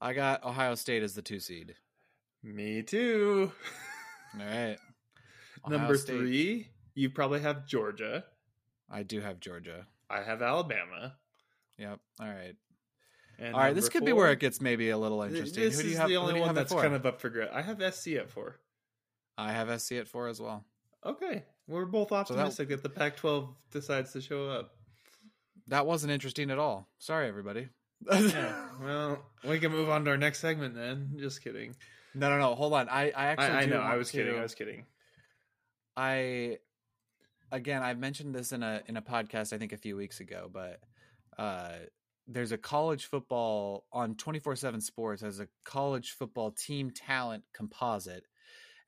[0.01, 1.75] I got Ohio State as the two seed.
[2.43, 3.53] Me too.
[4.41, 4.79] All right.
[5.65, 8.25] Ohio number State, three, you probably have Georgia.
[8.91, 9.87] I do have Georgia.
[10.11, 11.15] I have Alabama.
[11.79, 11.99] Yep.
[12.21, 12.55] All right.
[13.39, 13.75] And All right.
[13.75, 15.65] This could be where it gets maybe a little interesting.
[15.65, 16.09] This who do you is have?
[16.09, 17.51] the only one that's kind of up for grabs.
[17.53, 18.61] I have SC at four.
[19.37, 20.65] I have SC at four as well.
[21.05, 24.71] Okay, We're both optimistic that, that, the Pac-12 decides to show up.
[25.67, 26.89] That wasn't interesting at all.
[26.99, 27.69] Sorry, everybody.
[28.11, 31.17] yeah, well, we can move on to our next segment then.
[31.19, 31.75] Just kidding.
[32.15, 32.55] No, no, no.
[32.55, 32.89] Hold on.
[32.89, 33.47] I, I actually.
[33.49, 33.81] I, I know.
[33.81, 34.39] I was to, kidding.
[34.39, 34.87] I was kidding.
[35.97, 36.59] I,
[37.53, 40.51] again, I mentioned this in a in a podcast I think a few weeks ago,
[40.53, 40.81] but
[41.39, 41.73] uh,
[42.27, 48.27] there's a college football on 24/7 Sports as a college football team talent composite,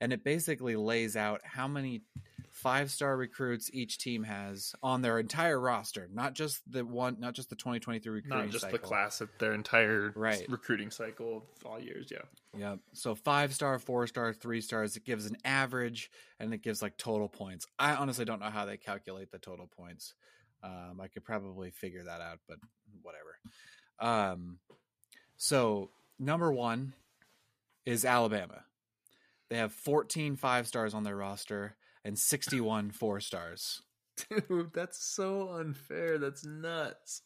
[0.01, 2.01] and it basically lays out how many
[2.57, 7.33] five star recruits each team has on their entire roster, not just the one, not
[7.33, 8.79] just the 2023 recruiting, not just cycle.
[8.79, 10.43] the class of their entire right.
[10.49, 12.07] recruiting cycle of all years.
[12.11, 12.23] Yeah,
[12.57, 12.75] yeah.
[12.93, 14.95] So five star, four star, three stars.
[14.95, 17.67] It gives an average, and it gives like total points.
[17.77, 20.15] I honestly don't know how they calculate the total points.
[20.63, 22.57] Um, I could probably figure that out, but
[23.03, 23.37] whatever.
[23.99, 24.57] Um,
[25.37, 26.93] so number one
[27.85, 28.63] is Alabama.
[29.49, 31.75] They have 14 five stars on their roster
[32.07, 33.81] and 61 four stars.
[34.29, 36.17] Dude, that's so unfair.
[36.17, 37.21] That's nuts.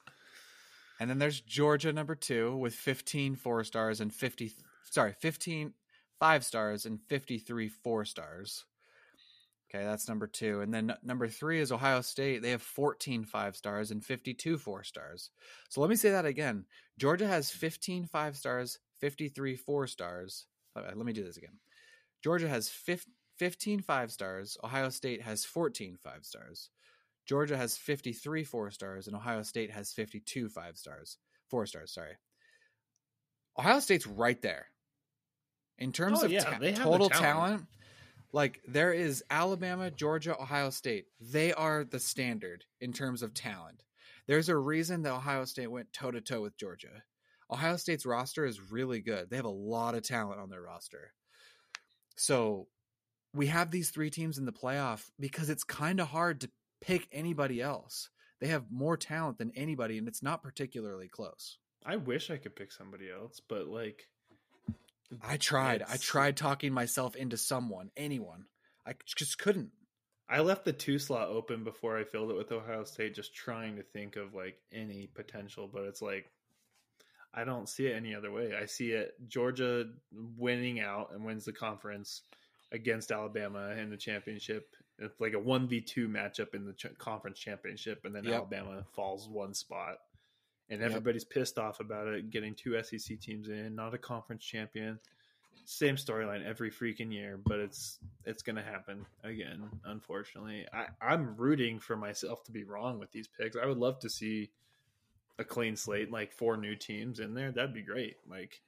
[0.99, 4.51] And then there's Georgia number two with 15 four stars and 50,
[4.89, 5.73] sorry, 15
[6.19, 8.65] five stars and 53 four stars.
[9.73, 10.61] Okay, that's number two.
[10.61, 12.41] And then number three is Ohio State.
[12.41, 15.29] They have 14 five stars and 52 four stars.
[15.69, 16.65] So let me say that again.
[16.99, 20.47] Georgia has 15 five stars, 53 four stars.
[20.75, 21.59] Let me do this again.
[22.23, 23.13] Georgia has 15
[23.85, 24.57] five stars.
[24.63, 26.69] Ohio State has 14 five stars.
[27.25, 31.17] Georgia has 53 four stars, and Ohio State has 52 five stars.
[31.49, 32.17] Four stars, sorry.
[33.57, 34.67] Ohio State's right there.
[35.77, 37.65] In terms oh, of yeah, ta- total talent, talent
[38.33, 41.05] like there is Alabama, Georgia, Ohio State.
[41.19, 43.83] They are the standard in terms of talent.
[44.27, 47.03] There's a reason that Ohio State went toe to toe with Georgia.
[47.51, 49.29] Ohio State's roster is really good.
[49.29, 51.13] They have a lot of talent on their roster.
[52.15, 52.67] So
[53.33, 56.49] we have these three teams in the playoff because it's kind of hard to
[56.81, 58.09] pick anybody else.
[58.39, 61.57] They have more talent than anybody, and it's not particularly close.
[61.85, 64.07] I wish I could pick somebody else, but like
[65.21, 65.83] I tried.
[65.87, 68.45] I tried talking myself into someone, anyone.
[68.85, 69.71] I just couldn't.
[70.29, 73.75] I left the two slot open before I filled it with Ohio State, just trying
[73.75, 76.31] to think of like any potential, but it's like
[77.33, 78.53] I don't see it any other way.
[78.59, 79.85] I see it Georgia
[80.37, 82.21] winning out and wins the conference
[82.71, 84.75] against Alabama in the championship.
[84.99, 88.33] It's like a one v two matchup in the ch- conference championship, and then yep.
[88.35, 89.97] Alabama falls one spot
[90.71, 91.29] and everybody's yep.
[91.31, 92.31] pissed off about it.
[92.31, 94.99] Getting two SEC teams in, not a conference champion.
[95.65, 99.69] Same storyline every freaking year, but it's it's gonna happen again.
[99.85, 103.55] Unfortunately, I, I'm rooting for myself to be wrong with these picks.
[103.55, 104.49] I would love to see
[105.37, 107.51] a clean slate, like four new teams in there.
[107.51, 108.15] That'd be great.
[108.29, 108.61] Like,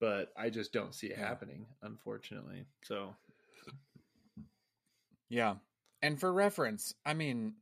[0.00, 2.64] but I just don't see it happening, unfortunately.
[2.84, 3.14] So,
[5.28, 5.54] yeah.
[6.02, 7.54] And for reference, I mean,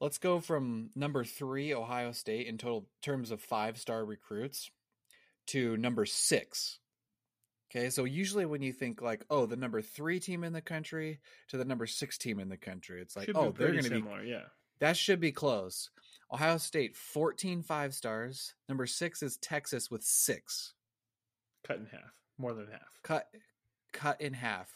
[0.00, 4.70] Let's go from number three, Ohio State, in total terms of five star recruits,
[5.48, 6.78] to number six.
[7.70, 11.20] Okay, so usually when you think like, oh, the number three team in the country
[11.48, 13.90] to the number six team in the country, it's like, should oh, they're going to
[13.90, 14.44] be yeah.
[14.80, 15.90] That should be close.
[16.32, 18.54] Ohio State, 14 five stars.
[18.70, 20.72] Number six is Texas with six.
[21.66, 22.88] Cut in half, more than half.
[23.02, 23.26] Cut,
[23.92, 24.70] cut in half.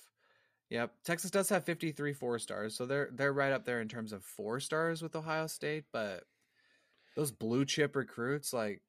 [0.70, 4.12] Yep, Texas does have 53 four stars, so they're they're right up there in terms
[4.12, 5.84] of four stars with Ohio State.
[5.92, 6.24] But
[7.16, 8.82] those blue chip recruits like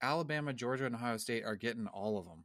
[0.00, 2.44] Alabama, Georgia, and Ohio State are getting all of them.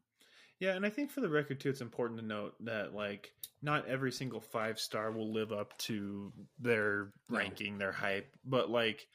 [0.59, 3.31] Yeah, and I think for the record too, it's important to note that like
[3.61, 9.07] not every single five star will live up to their ranking, their hype, but like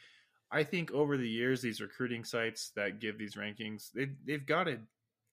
[0.50, 4.68] I think over the years, these recruiting sites that give these rankings, they they've got
[4.68, 4.80] it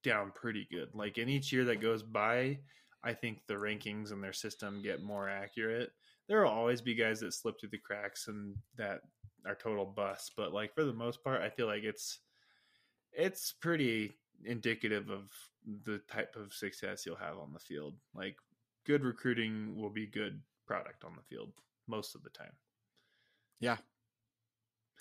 [0.06, 0.90] down pretty good.
[0.94, 2.60] Like in each year that goes by,
[3.04, 5.92] I think the rankings and their system get more accurate.
[6.28, 9.02] There will always be guys that slip through the cracks and that
[9.46, 12.20] are total busts, but like for the most part, I feel like it's
[13.12, 15.32] it's pretty indicative of
[15.84, 17.96] the type of success you'll have on the field.
[18.14, 18.38] Like
[18.86, 21.52] good recruiting will be good product on the field
[21.88, 22.54] most of the time.
[23.60, 23.78] Yeah.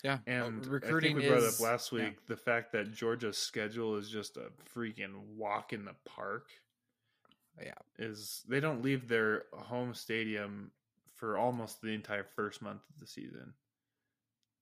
[0.03, 0.19] Yeah.
[0.27, 2.09] And um, recruiting we brought is, up last week yeah.
[2.27, 6.49] the fact that Georgia's schedule is just a freaking walk in the park
[7.61, 10.71] yeah, is they don't leave their home stadium
[11.15, 13.53] for almost the entire first month of the season.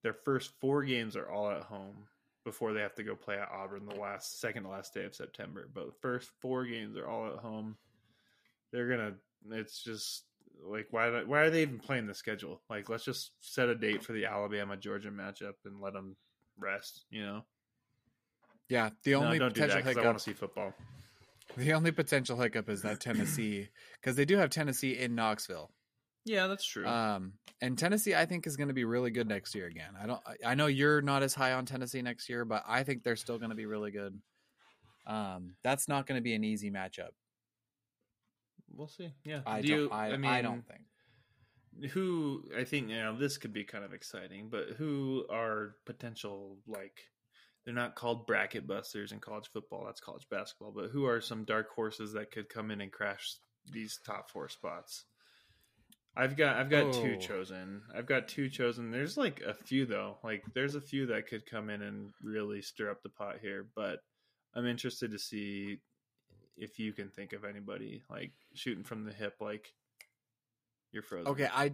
[0.04, 2.08] Their first four games are all at home
[2.44, 5.16] before they have to go play at Auburn the last second to last day of
[5.16, 5.70] September.
[5.74, 7.78] But the first four games are all at home.
[8.72, 9.14] They're gonna.
[9.52, 10.26] It's just
[10.66, 12.62] like why why are they even playing the schedule?
[12.70, 16.16] Like let's just set a date for the Alabama Georgia matchup and let them
[16.58, 17.06] rest.
[17.10, 17.46] You know.
[18.70, 20.74] Yeah, the only no, don't do that because I want to see football.
[21.58, 23.68] The only potential hiccup is that Tennessee,
[24.02, 25.70] because they do have Tennessee in Knoxville.
[26.26, 26.88] Yeah, that's true.
[26.88, 29.94] Um, and Tennessee, I think, is going to be really good next year again.
[30.02, 30.22] I don't.
[30.26, 33.18] I- I know you're not as high on Tennessee next year, but I think they're
[33.18, 34.18] still going to be really good.
[35.06, 37.10] Um, that's not going to be an easy matchup.
[38.76, 39.14] We'll see.
[39.24, 39.80] Yeah, I Do don't.
[39.80, 41.92] you- I, I, mean, don't think.
[41.92, 46.58] who I think you know this could be kind of exciting, but who are potential
[46.68, 47.00] like
[47.66, 49.86] they're not called bracket busters in college football.
[49.86, 50.74] That's college basketball.
[50.76, 53.36] But who are some dark horses that could come in and crash
[53.72, 55.06] these top four spots?
[56.16, 57.20] I've got I've got two oh.
[57.20, 57.82] chosen.
[57.96, 58.92] I've got two chosen.
[58.92, 60.18] There's like a few though.
[60.24, 63.68] Like there's a few that could come in and really stir up the pot here.
[63.76, 64.00] But
[64.54, 65.80] I'm interested to see
[66.58, 69.36] if you can think of anybody like shooting from the hip.
[69.40, 69.74] Like
[70.92, 71.28] you're frozen.
[71.32, 71.74] Okay, I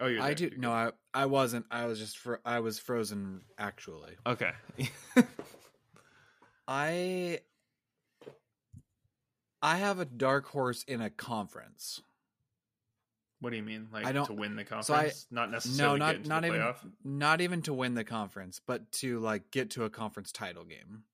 [0.00, 0.34] Oh, you're I there.
[0.34, 0.44] do.
[0.52, 1.66] You're No, I I wasn't.
[1.70, 2.18] I was just.
[2.18, 3.42] Fro- I was frozen.
[3.58, 4.16] Actually.
[4.26, 4.52] Okay.
[6.68, 7.40] I
[9.62, 12.00] I have a dark horse in a conference.
[13.40, 13.88] what do you mean?
[13.92, 14.86] Like I don't- to win the conference?
[14.88, 16.76] so I- not No, necessarily get not not the even playoff.
[17.04, 21.04] not even to win the conference, but to like get to a conference title game.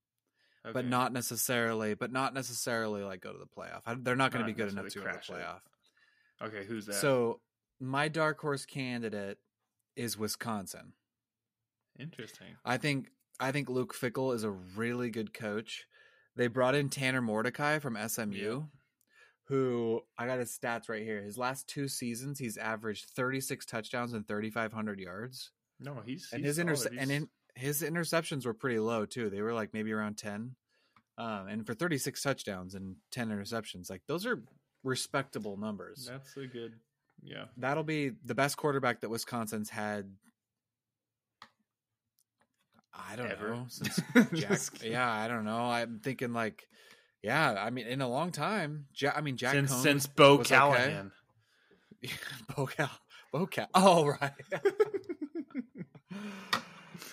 [0.65, 4.47] But not necessarily but not necessarily like go to the playoff they're not going to
[4.47, 5.61] be good enough to go to the playoff
[6.41, 6.95] Okay, who's that?
[6.97, 7.41] so
[7.81, 9.39] my dark horse candidate
[9.97, 10.93] is wisconsin
[11.99, 12.47] interesting.
[12.65, 13.11] i think
[13.41, 15.87] i think luke fickell is a really good coach
[16.37, 18.61] they brought in tanner mordecai from smu Yeah.
[19.49, 24.13] who i got his stats right here his last two seasons he's averaged 36 touchdowns
[24.13, 25.51] and 3500 yards
[25.81, 26.99] No, he's and he's his solid.
[26.99, 29.31] and in, his interceptions were pretty low too.
[29.31, 30.55] They were like maybe around ten,
[31.19, 34.43] um, and for thirty six touchdowns and ten interceptions, like those are
[34.85, 36.09] respectable numbers.
[36.11, 36.75] that's a good.
[37.23, 37.45] Yeah.
[37.57, 40.11] That'll be the best quarterback that Wisconsin's had.
[42.95, 43.51] I don't Ever.
[43.51, 44.01] know since
[44.33, 44.61] Jack.
[44.85, 45.65] Yeah, I don't know.
[45.67, 46.69] I'm thinking like,
[47.23, 48.87] yeah, I mean, in a long time.
[48.95, 51.01] Ja- I mean, Jack since since Bo was okay.
[52.57, 52.91] Bo Cal,
[53.33, 53.69] Bo Cal.
[53.75, 54.33] Oh right.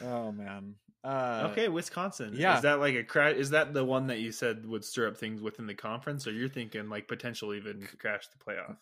[0.04, 0.76] oh man.
[1.02, 2.34] Uh, okay, Wisconsin.
[2.36, 2.58] yeah.
[2.58, 3.36] is that like a crash?
[3.36, 6.32] Is that the one that you said would stir up things within the conference, or
[6.32, 8.78] you're thinking like potentially even crash the playoff?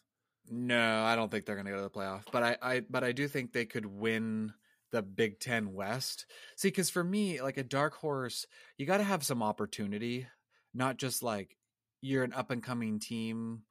[0.49, 2.23] No, I don't think they're going to go to the playoff.
[2.31, 4.53] But I, I, but I do think they could win
[4.91, 6.25] the Big Ten West.
[6.55, 8.47] See, because for me, like a dark horse,
[8.77, 10.27] you got to have some opportunity,
[10.73, 11.57] not just like
[12.01, 13.63] you're an up and coming team,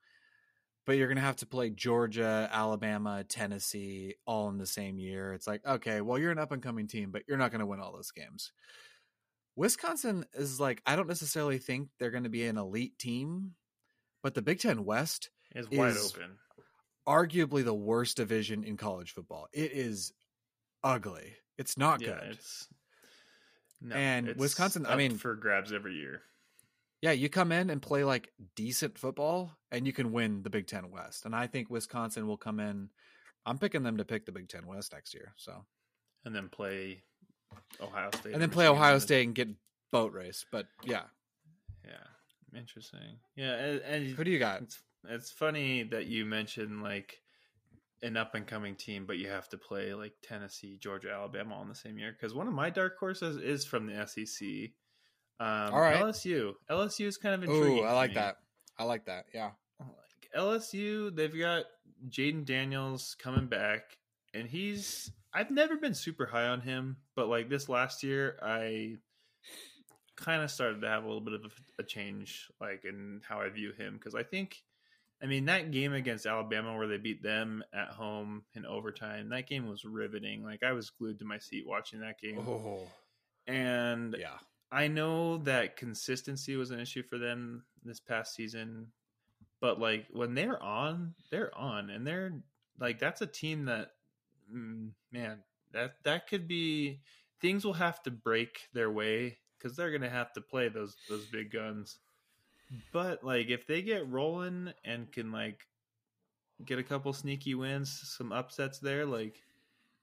[0.86, 5.32] but you're going to have to play Georgia, Alabama, Tennessee all in the same year.
[5.34, 7.66] It's like, okay, well, you're an up and coming team, but you're not going to
[7.66, 8.52] win all those games.
[9.56, 13.52] Wisconsin is like, I don't necessarily think they're going to be an elite team,
[14.22, 16.36] but the Big Ten West Is wide Is- open.
[17.08, 19.48] arguably the worst division in college football.
[19.52, 20.12] It is
[20.84, 21.34] ugly.
[21.58, 22.32] It's not Yeah, good.
[22.32, 22.68] it's
[23.80, 26.22] no, And it's Wisconsin, I mean- for grabs every year.
[27.02, 30.66] Yeah, you come in and play like decent football and you can win the Big
[30.66, 31.26] 10 West.
[31.26, 32.88] And I think Wisconsin will come in
[33.46, 35.32] I'm picking them to pick the Big 10 West next year.
[35.36, 35.64] So,
[36.24, 37.02] and then play
[37.80, 39.48] Ohio State, and then play Michigan Ohio State and get
[39.92, 40.44] boat race.
[40.50, 41.04] But yeah,
[41.84, 43.18] Yeah, interesting.
[43.36, 44.62] Yeah, and, and who do you got?
[44.62, 47.20] it's it's funny that you mentioned like
[48.02, 51.62] an up and coming team, but you have to play like Tennessee, Georgia, Alabama all
[51.62, 52.12] in the same year.
[52.12, 54.70] Because one of my dark horses is from the SEC.
[55.38, 55.96] Um, All right.
[55.96, 56.54] LSU.
[56.70, 57.78] LSU is kind of intriguing.
[57.80, 58.36] Ooh, I like that.
[58.78, 59.26] I like that.
[59.34, 59.50] Yeah.
[59.80, 61.64] Like LSU, they've got
[62.08, 63.96] Jayden Daniels coming back,
[64.34, 65.10] and he's.
[65.34, 68.96] I've never been super high on him, but like this last year, I
[70.16, 73.40] kind of started to have a little bit of a, a change, like in how
[73.42, 74.62] I view him, because I think,
[75.22, 79.46] I mean, that game against Alabama where they beat them at home in overtime, that
[79.46, 80.42] game was riveting.
[80.42, 82.88] Like I was glued to my seat watching that game, Oh,
[83.46, 84.38] and yeah.
[84.70, 88.88] I know that consistency was an issue for them this past season,
[89.60, 92.32] but like when they're on, they're on, and they're
[92.78, 93.92] like that's a team that,
[94.52, 95.38] mm, man,
[95.72, 97.00] that that could be
[97.40, 101.26] things will have to break their way because they're gonna have to play those those
[101.26, 101.98] big guns.
[102.92, 105.60] But like if they get rolling and can like
[106.64, 109.42] get a couple sneaky wins, some upsets there, like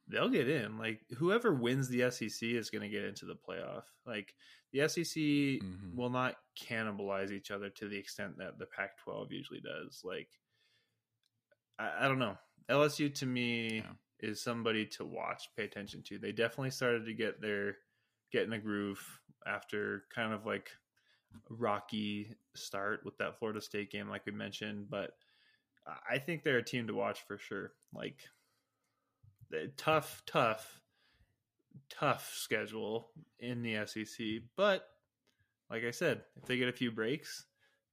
[0.07, 0.77] they'll get in.
[0.77, 3.83] Like whoever wins the SEC is going to get into the playoff.
[4.05, 4.35] Like
[4.71, 5.95] the SEC Mhm.
[5.95, 10.01] will not cannibalize each other to the extent that the Pac-12 usually does.
[10.03, 10.29] Like
[11.79, 12.37] I, I don't know.
[12.69, 13.93] LSU to me Yeah.
[14.19, 16.17] is somebody to watch, pay attention to.
[16.19, 17.77] They definitely started to get their
[18.31, 20.71] get in a groove after kind of like
[21.49, 24.89] rocky start with that Florida State game, like we mentioned.
[24.89, 25.17] But
[26.09, 27.73] I think they're a team to watch for sure.
[27.93, 28.27] Like
[29.77, 30.81] tough, tough,
[31.89, 34.25] tough schedule in the SEC.
[34.55, 34.85] But
[35.69, 37.45] like I said, if they get a few breaks,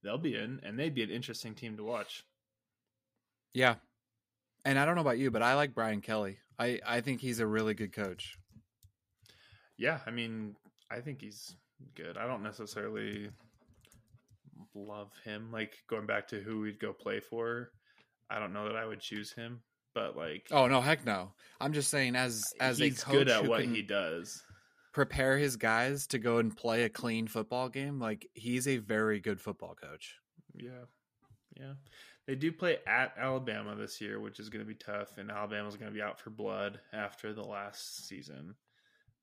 [0.03, 2.23] they'll be in, and they'd be an interesting team to watch.
[3.53, 3.75] Yeah.
[4.63, 6.37] And I don't know about you, but I like Brian Kelly.
[6.59, 8.37] I, I think he's a really good coach.
[9.77, 10.55] Yeah, I mean,
[10.91, 11.55] I think he's
[11.95, 12.17] good.
[12.17, 13.29] I don't necessarily
[14.75, 15.51] love him.
[15.51, 17.71] Like going back to who we'd go play for,
[18.29, 19.61] I don't know that I would choose him.
[19.93, 21.31] But like, Oh no, heck no!
[21.59, 24.43] I'm just saying, as as he's a coach good at what he does.
[24.93, 29.19] prepare his guys to go and play a clean football game, like he's a very
[29.19, 30.15] good football coach.
[30.55, 30.85] Yeah,
[31.57, 31.73] yeah.
[32.27, 35.75] They do play at Alabama this year, which is going to be tough, and Alabama's
[35.75, 38.55] going to be out for blood after the last season.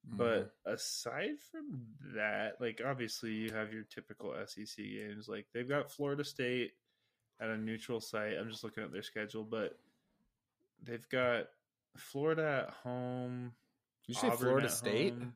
[0.04, 0.72] But mm-hmm.
[0.72, 1.82] aside from
[2.14, 5.28] that, like obviously you have your typical SEC games.
[5.28, 6.72] Like they've got Florida State
[7.40, 8.34] at a neutral site.
[8.38, 9.78] I'm just looking at their schedule, but
[10.82, 11.46] they've got
[11.96, 13.52] Florida at home.
[14.06, 15.12] You say Auburn Florida State?
[15.14, 15.34] home.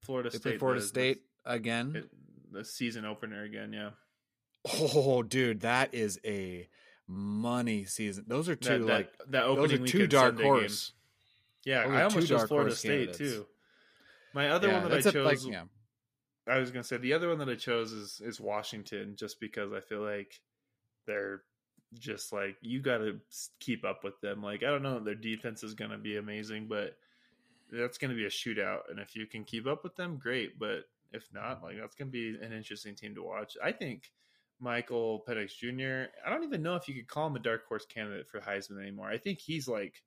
[0.00, 0.58] Florida They State.
[0.58, 1.92] Florida State again.
[2.50, 3.90] The, the season opener again, yeah.
[4.94, 6.68] oh, dude, that is a
[7.08, 8.24] money season.
[8.26, 10.92] Those are two That, that, like that those opening are two dark Sunday horse.
[11.64, 13.18] Yeah, Those I almost chose Florida State candidates.
[13.18, 13.46] too.
[14.34, 15.64] My other yeah, one that I that's a- chose, like, yeah.
[16.48, 19.72] I was gonna say the other one that I chose is is Washington, just because
[19.72, 20.40] I feel like
[21.06, 21.42] they're
[21.98, 23.20] just like you got to
[23.60, 24.42] keep up with them.
[24.42, 26.96] Like I don't know their defense is gonna be amazing, but
[27.70, 30.58] that's gonna be a shootout, and if you can keep up with them, great.
[30.58, 33.56] But if not, like that's gonna be an interesting team to watch.
[33.62, 34.10] I think
[34.60, 36.10] Michael Penix Jr.
[36.24, 38.80] I don't even know if you could call him a dark horse candidate for Heisman
[38.80, 39.08] anymore.
[39.08, 40.02] I think he's like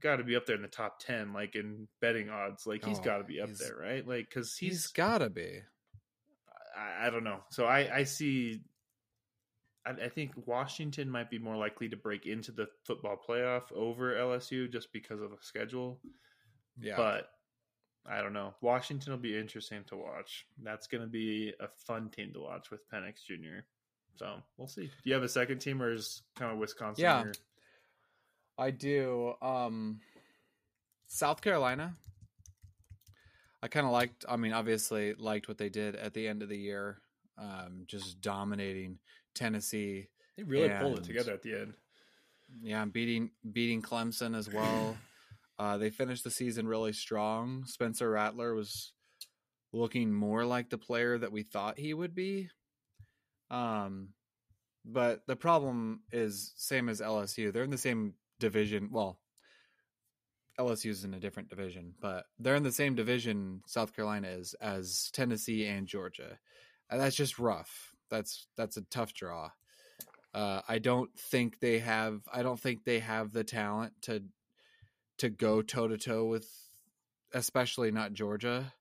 [0.00, 3.00] got to be up there in the top 10 like in betting odds like he's
[3.00, 5.60] Oh, got to be up there right like because he's he's gotta be.
[6.76, 7.40] I, I don't know.
[7.50, 8.60] So I, I see.
[9.88, 14.14] I, I think Washington might be more likely to break into the football playoff over
[14.14, 15.98] LSU just because of the schedule.
[16.80, 17.30] Yeah, But
[18.06, 18.54] I don't know.
[18.60, 20.46] Washington will be interesting to watch.
[20.62, 23.60] That's going to be a fun team to watch with Penix Jr.
[24.16, 24.84] So we'll see.
[24.86, 27.04] Do you have a second team or is kind of Wisconsin?
[27.04, 27.24] Yeah.
[27.24, 27.32] your-
[28.56, 29.34] I do.
[29.40, 30.00] Um,
[31.06, 31.94] South Carolina.
[33.62, 34.24] I kind of liked.
[34.28, 36.98] I mean, obviously liked what they did at the end of the year,
[37.36, 38.98] um, just dominating
[39.34, 40.08] Tennessee.
[40.36, 41.74] They really pulled it together at the end.
[42.62, 44.96] Yeah, beating beating Clemson as well.
[45.58, 47.64] uh, they finished the season really strong.
[47.66, 48.92] Spencer Rattler was
[49.72, 52.48] looking more like the player that we thought he would be.
[53.50, 54.10] Um,
[54.84, 57.52] but the problem is same as LSU.
[57.52, 58.88] They're in the same division.
[58.90, 59.18] Well,
[60.58, 63.62] LSU's in a different division, but they're in the same division.
[63.66, 66.38] South Carolina is as Tennessee and Georgia.
[66.90, 67.94] And that's just rough.
[68.10, 69.50] That's that's a tough draw.
[70.34, 72.20] Uh, I don't think they have.
[72.32, 74.22] I don't think they have the talent to
[75.18, 76.48] to go toe to toe with,
[77.32, 78.72] especially not Georgia.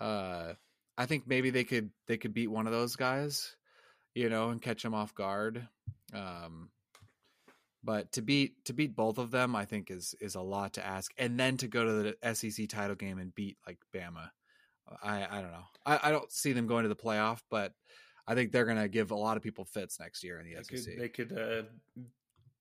[0.00, 0.54] Uh,
[0.96, 3.54] I think maybe they could they could beat one of those guys,
[4.14, 5.66] you know, and catch them off guard.
[6.12, 6.70] Um,
[7.84, 10.84] but to beat to beat both of them, I think is is a lot to
[10.84, 11.12] ask.
[11.16, 14.30] And then to go to the SEC title game and beat like Bama,
[15.02, 15.66] I I don't know.
[15.86, 17.72] I, I don't see them going to the playoff, but
[18.30, 20.54] I think they're going to give a lot of people fits next year in the
[20.56, 20.94] They SEC.
[20.94, 21.62] could, they could uh,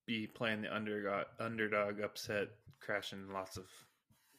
[0.06, 2.48] be playing the underdog, underdog upset,
[2.80, 3.66] crashing lots of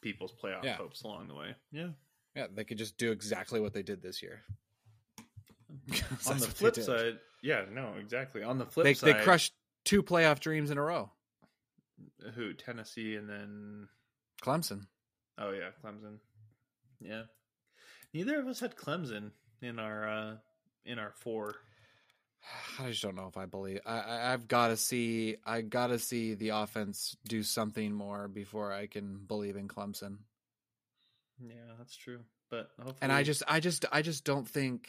[0.01, 0.77] people's playoff Yeah.
[0.77, 1.55] hopes along the way.
[1.71, 1.89] Yeah.
[2.35, 4.41] yeah, they could just do exactly what they did this year.
[6.27, 8.43] On the flip side, yeah, no, exactly.
[8.43, 9.53] On the flip they side, they crushed
[9.85, 11.11] two playoff dreams in a row.
[12.35, 13.89] who Tennessee and then
[14.43, 14.87] Clemson.
[15.39, 16.19] oh yeah, Clemson.
[17.01, 17.23] Yeah,
[18.15, 20.37] neither of us had Clemson in our uh
[20.85, 21.55] in our four.
[22.79, 23.81] I just don't know if I believe.
[23.85, 25.37] I, I I've got to see.
[25.45, 30.19] I got to see the offense do something more before I can believe in Clemson.
[31.41, 32.21] Yeah, that's true.
[32.51, 34.89] But hopefully, And I just, I just, I just don't think.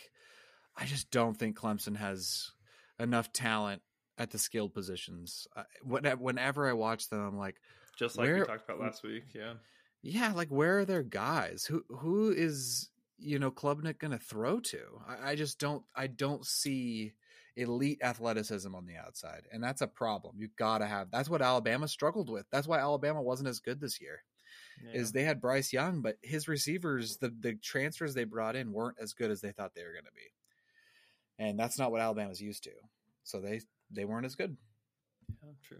[0.77, 2.51] I just don't think Clemson has
[2.99, 3.81] enough talent
[4.17, 5.47] at the skilled positions.
[5.55, 7.55] I, whenever I watch them, I'm like,
[7.97, 9.23] just like where- we talked about last week.
[9.35, 9.53] Yeah,
[10.01, 11.65] yeah, like where are their guys?
[11.65, 14.79] Who who is you know Klubnik going to throw to?
[15.07, 15.83] I, I just don't.
[15.95, 17.13] I don't see
[17.55, 20.35] elite athleticism on the outside, and that's a problem.
[20.39, 21.11] You got to have.
[21.11, 22.45] That's what Alabama struggled with.
[22.51, 24.23] That's why Alabama wasn't as good this year.
[24.85, 25.01] yeah.
[25.01, 28.97] Is they had Bryce Young, but his receivers, the the transfers they brought in, weren't
[29.01, 32.41] as good as they thought they were going to be, and that's not what Alabama's
[32.41, 32.71] used to.
[33.23, 33.61] So they
[33.91, 34.55] they weren't as good.
[35.43, 35.77] Yeah, true.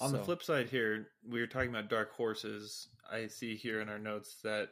[0.00, 2.88] On the flip side, here we were talking about dark horses.
[3.10, 4.70] I see here in our notes that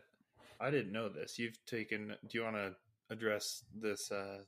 [0.60, 1.38] I didn't know this.
[1.38, 2.08] You've taken.
[2.28, 2.74] Do you want to
[3.10, 4.38] address this uh,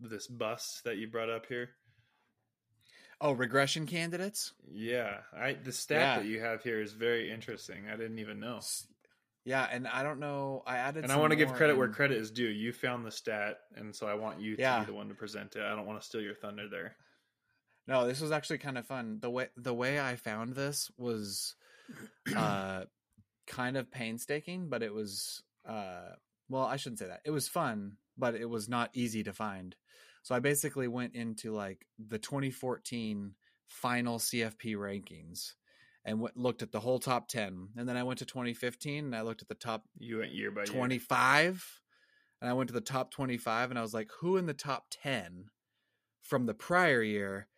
[0.00, 1.70] this bus that you brought up here?
[3.20, 4.52] Oh, regression candidates.
[4.70, 6.18] Yeah, I the stat Yeah.
[6.22, 7.88] that you have here is very interesting.
[7.88, 8.60] I didn't even know,
[9.44, 10.62] Yeah, and I don't know.
[10.66, 12.48] I added, and I want to give credit where credit is due.
[12.48, 14.80] You found the stat, and so I want you to Yeah.
[14.80, 15.62] be the one to present it.
[15.62, 16.96] I don't want to steal your thunder there.
[17.86, 19.18] No, this was actually kind of fun.
[19.20, 21.54] The way the way I found this was
[22.36, 22.84] uh
[23.52, 26.14] kind of painstaking, but it was uh
[26.48, 27.20] well, I shouldn't say that.
[27.24, 29.76] It was fun, but it was not easy to find.
[30.22, 33.34] So I basically went into like the 2014
[33.68, 35.54] final CFP rankings
[36.04, 37.68] and looked at the whole top 10.
[37.76, 40.50] And then I went to 2015 and I looked at the top You went year
[40.50, 40.72] by year.
[40.72, 41.80] 25
[42.40, 44.86] and I went to the top 25 and I was like, who in the top
[44.90, 45.46] 10
[46.20, 47.48] from the prior year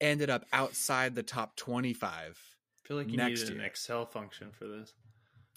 [0.00, 2.10] ended up outside the top 25?
[2.12, 3.66] I feel like you next needed an year.
[3.66, 4.92] Excel function for this.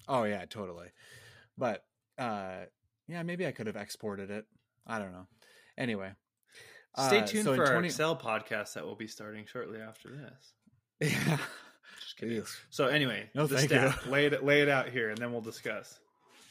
[0.07, 0.87] Oh, yeah, totally.
[1.57, 1.83] But
[2.17, 2.65] uh,
[3.07, 4.45] yeah, maybe I could have exported it.
[4.85, 5.27] I don't know.
[5.77, 6.11] Anyway.
[6.97, 10.09] Stay uh, tuned so for our 20 Excel podcast that will be starting shortly after
[10.09, 10.53] this.
[11.27, 11.37] Yeah.
[11.99, 12.41] Just kidding.
[12.41, 12.55] Jeez.
[12.69, 13.99] So anyway, No, the stat.
[14.05, 14.11] you.
[14.11, 15.99] Lay it lay it out here, and then we'll discuss.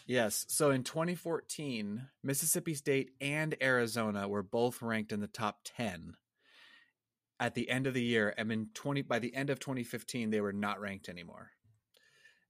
[0.07, 0.45] Yes.
[0.49, 6.17] So in 2014, Mississippi State and Arizona were both ranked in the top 10
[7.41, 8.35] at the end of the year.
[8.37, 11.51] And in 20 by the end of 2015, they were not ranked anymore.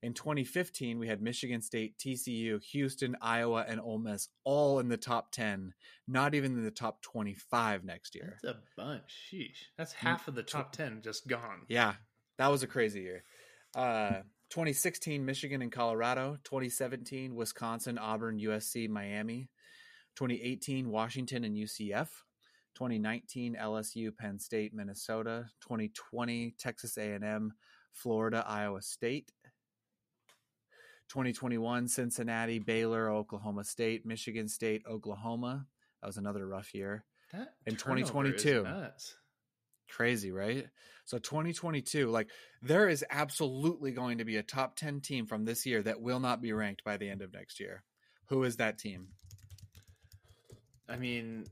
[0.03, 4.97] In 2015, we had Michigan State, TCU, Houston, Iowa, and Ole Miss all in the
[4.97, 5.75] top 10,
[6.09, 8.37] not even in the top 25 next year.
[8.43, 9.31] That's a bunch.
[9.33, 9.69] Sheesh.
[9.79, 11.63] That's half of the top ten just gone.
[11.69, 11.95] Yeah,
[12.39, 13.23] that was a crazy year.
[13.77, 16.37] Uh, 2016, Michigan and Colorado.
[16.43, 19.49] 2017, Wisconsin, Auburn, USC, Miami.
[20.17, 22.09] 2018, Washington and UCF.
[22.75, 25.47] 2019, LSU, Penn State, Minnesota.
[25.63, 27.53] 2020, Texas A&M,
[27.93, 29.31] Florida, Iowa State.
[31.13, 35.67] 2021, Cincinnati, Baylor, Oklahoma State, Michigan State, Oklahoma.
[36.01, 37.05] That was another rough year.
[37.35, 38.65] That In 2022.
[39.91, 40.67] Crazy, right?
[41.05, 42.31] So 2022, like
[42.63, 46.19] there is absolutely going to be a top 10 team from this year that will
[46.19, 47.85] not be ranked by the end of next year.
[48.29, 49.09] Who is that team?
[50.89, 51.45] I mean,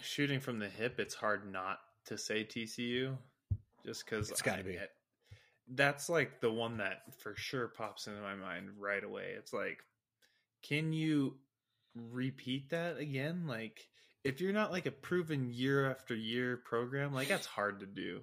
[0.00, 3.16] shooting from the hip, it's hard not to say TCU,
[3.84, 4.76] just because It's gotta be.
[5.68, 9.34] That's like the one that for sure pops into my mind right away.
[9.36, 9.78] It's like,
[10.62, 11.36] can you
[11.94, 13.46] repeat that again?
[13.46, 13.88] Like,
[14.24, 18.22] if you're not like a proven year after year program, like that's hard to do.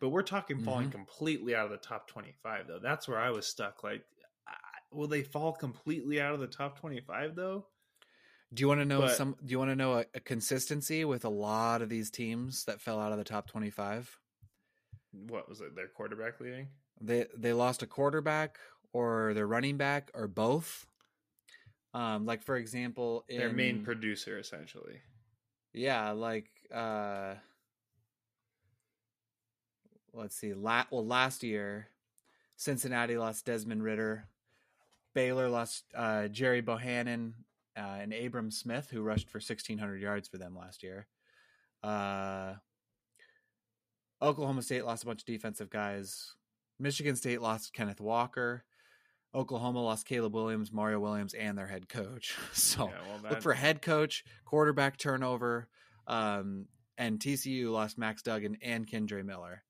[0.00, 0.96] But we're talking falling Mm-hmm.
[0.96, 2.80] completely out of the top 25, though.
[2.82, 3.84] That's where I was stuck.
[3.84, 4.04] Like,
[4.48, 4.52] I-
[4.90, 7.66] will they fall completely out of the top 25, though?
[8.52, 11.04] Do you want to know But- some do you want to know a, a consistency
[11.06, 14.18] with a lot of these teams that fell out of the top 25?
[15.12, 16.68] What was it their quarterback leading
[17.00, 18.58] They they lost a quarterback
[18.92, 20.86] or their running back or both.
[21.94, 25.00] Um like for example, in, their main producer essentially
[25.72, 27.34] Yeah, like uh
[30.12, 30.54] let's see.
[30.54, 31.88] La- well, last year
[32.56, 34.28] Cincinnati lost Desmond Ridder.
[35.14, 37.34] Baylor lost uh, Gerry Bohanon
[37.76, 41.06] uh, and Abram Smith, who rushed for 1,600 yards for them last year.
[41.82, 42.54] Uh,
[44.22, 46.34] Oklahoma State lost a bunch of defensive guys.
[46.78, 48.64] Michigan State lost Kenneth Walker.
[49.34, 52.36] Oklahoma lost Caleb Williams, Mario Williams, and their head coach.
[52.52, 55.68] So yeah, well, look for head coach, quarterback turnover,
[56.06, 56.66] um,
[56.98, 59.62] and TCU lost Max Duggan and Kendre Miller,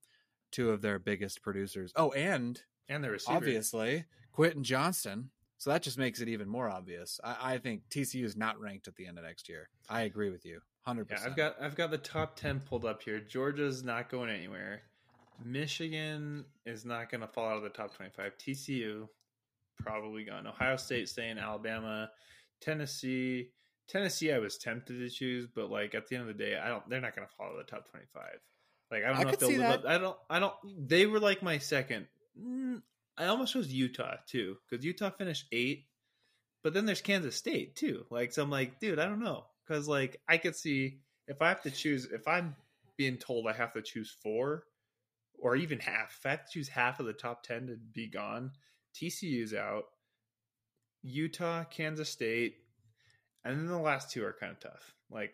[0.51, 1.93] two of their biggest producers.
[1.95, 5.29] Oh, and and the receiver obviously Quentin Johnston.
[5.57, 7.21] So that just makes it even more obvious.
[7.23, 9.69] I, I think TCU is not ranked at the end of next year.
[9.89, 11.31] I agree with you, hundred yeah percent.
[11.31, 13.19] i've got i've got the top 10 pulled up here.
[13.19, 14.81] Georgia's not going anywhere.
[15.43, 19.07] Michigan is not going to fall out of the top 25 tcu
[19.79, 20.47] probably gone.
[20.47, 22.09] Ohio state staying alabama
[22.61, 23.49] tennessee.
[23.87, 26.69] Tennessee i was tempted to choose but like at the end of the day i
[26.69, 28.23] don't they're not going to fall out of the top 25
[28.91, 29.79] like i don't I know if they'll live that.
[29.79, 30.53] up i don't i don't
[30.87, 32.07] they were like my second.
[32.41, 32.81] Mm,
[33.17, 35.85] i almost chose utah too because utah finished eight
[36.63, 38.05] but then there's Kansas State too.
[38.09, 41.49] Like, so I'm like, dude, I don't know, because like I could see if I
[41.49, 42.55] have to choose, if I'm
[42.97, 44.63] being told I have to choose four
[45.39, 48.07] or even half, if I have to choose half of the top ten to be
[48.07, 48.51] gone,
[48.95, 49.85] TCU's out,
[51.01, 52.55] Utah, Kansas State,
[53.43, 54.93] and then the last two are kind of tough.
[55.09, 55.33] Like,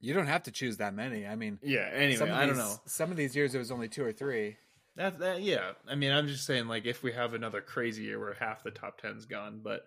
[0.00, 1.26] You don't have to choose that many.
[1.26, 1.88] I mean, yeah.
[1.92, 2.76] Anyway, of I don't know.
[2.86, 4.56] Some of these years it was only two or three.
[4.96, 5.72] That, that yeah.
[5.88, 8.70] I mean, I'm just saying, like, if we have another crazy year where half the
[8.70, 9.86] top ten's gone, but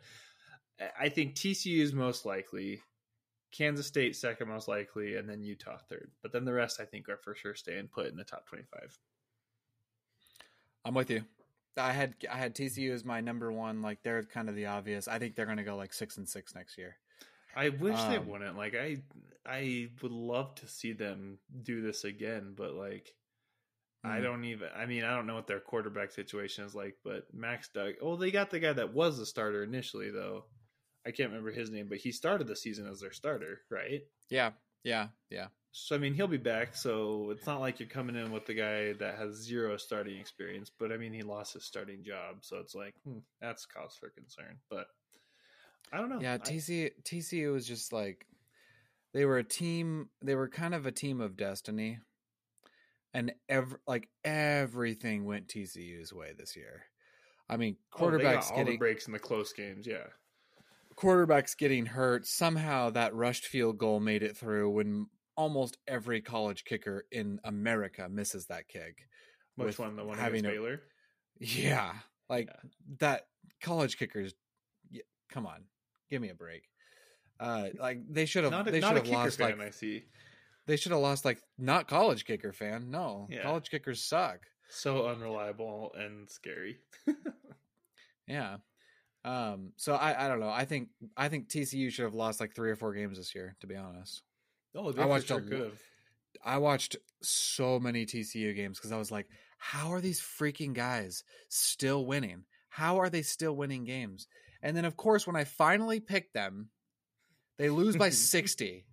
[1.00, 2.82] I- think TCU is most likely,
[3.52, 6.12] Kansas State second most likely, and then Utah third.
[6.22, 8.98] But then the rest, I think, are for sure staying put in the top 25.
[10.86, 11.24] I'm with you.
[11.78, 13.82] I had I had TCU as my number one.
[13.82, 15.08] Like they're kind of the obvious.
[15.08, 16.98] I think they're going to go like six and six next year.
[17.56, 18.58] I wish they Um, wouldn't.
[18.58, 19.02] Like, I
[19.46, 23.14] I would love to see them do this again, but like.
[24.04, 24.24] I Mhm.
[24.24, 24.70] don't even.
[24.74, 27.94] I mean, I don't know what their quarterback situation is like, but Max Doug.
[28.02, 30.46] Oh, they got the guy that was the starter initially, though.
[31.06, 34.02] I can't remember his name, but he started the season as their starter, right?
[34.30, 34.52] Yeah,
[34.84, 35.47] yeah, yeah.
[35.72, 36.76] So I mean, he'll be back.
[36.76, 40.70] So it's not like you're coming in with the guy that has zero starting experience.
[40.70, 44.10] But I mean, he lost his starting job, so it's like hmm, that's cause for
[44.10, 44.58] concern.
[44.70, 44.88] But
[45.91, 46.20] I don't know.
[46.20, 46.38] Yeah, I-
[47.04, 48.26] TCU was just like
[49.14, 50.10] they were a team.
[50.22, 51.99] They were kind of a team of destiny,
[53.14, 56.84] and ev- like everything went TCU's way this year.
[57.49, 59.86] I mean, oh, quarterbacks all the breaks in the close games.
[59.88, 60.08] Yeah.
[61.02, 62.26] Quarterbacks getting hurt.
[62.28, 68.08] Somehow that rushed field goal made it through when almost every college kicker in America
[68.10, 69.08] misses that kick.
[69.56, 69.95] Which one?
[69.95, 70.82] The one having against a- Baylor.
[71.39, 71.93] Yeah,
[72.30, 72.70] like Yeah.
[72.99, 73.28] that
[73.62, 74.34] college kickers.
[74.89, 75.64] Yeah, come on,
[76.10, 76.64] give me a break.
[77.39, 78.52] Uh, like they should have.
[78.52, 79.58] Not a, They should have kicker lost fan.
[79.58, 80.06] like I see.
[80.68, 82.91] they should have lost like not college kicker fan.
[82.91, 83.41] No, Yeah.
[83.41, 84.41] college kickers suck.
[84.70, 86.80] So unreliable and scary.
[88.28, 88.58] Yeah.
[89.24, 89.74] Um.
[89.78, 90.50] So I I don't know.
[90.50, 93.56] I think I think TCU should have lost like three or four games this year.
[93.62, 94.24] To be honest.
[94.76, 95.82] oh, I watched a sure lo- could have.
[96.44, 101.24] I watched so many TCU games because I was like, how are these freaking guys
[101.50, 102.46] still winning?
[102.70, 104.28] How are they still winning games?
[104.64, 106.70] And then, of course, when I finally picked them,
[107.58, 108.86] they lose by 60.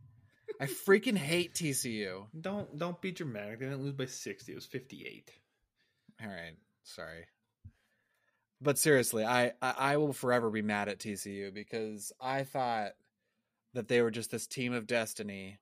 [0.61, 2.27] I freaking hate TCU.
[2.39, 3.61] Don't don't be dramatic.
[3.61, 4.53] They didn't lose by sixty.
[4.53, 5.31] It was fifty eight.
[6.21, 6.57] All right.
[6.83, 7.25] Sorry.
[8.61, 12.93] But seriously, I, I, I will forever be mad at TCU because I thought
[13.75, 15.59] that they were just this team of destiny.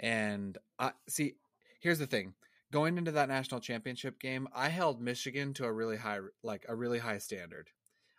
[0.00, 1.34] And I see,
[1.80, 2.34] here's the thing.
[2.70, 6.74] Going into that national championship game, I held Michigan to a really high like a
[6.74, 7.68] really high standard.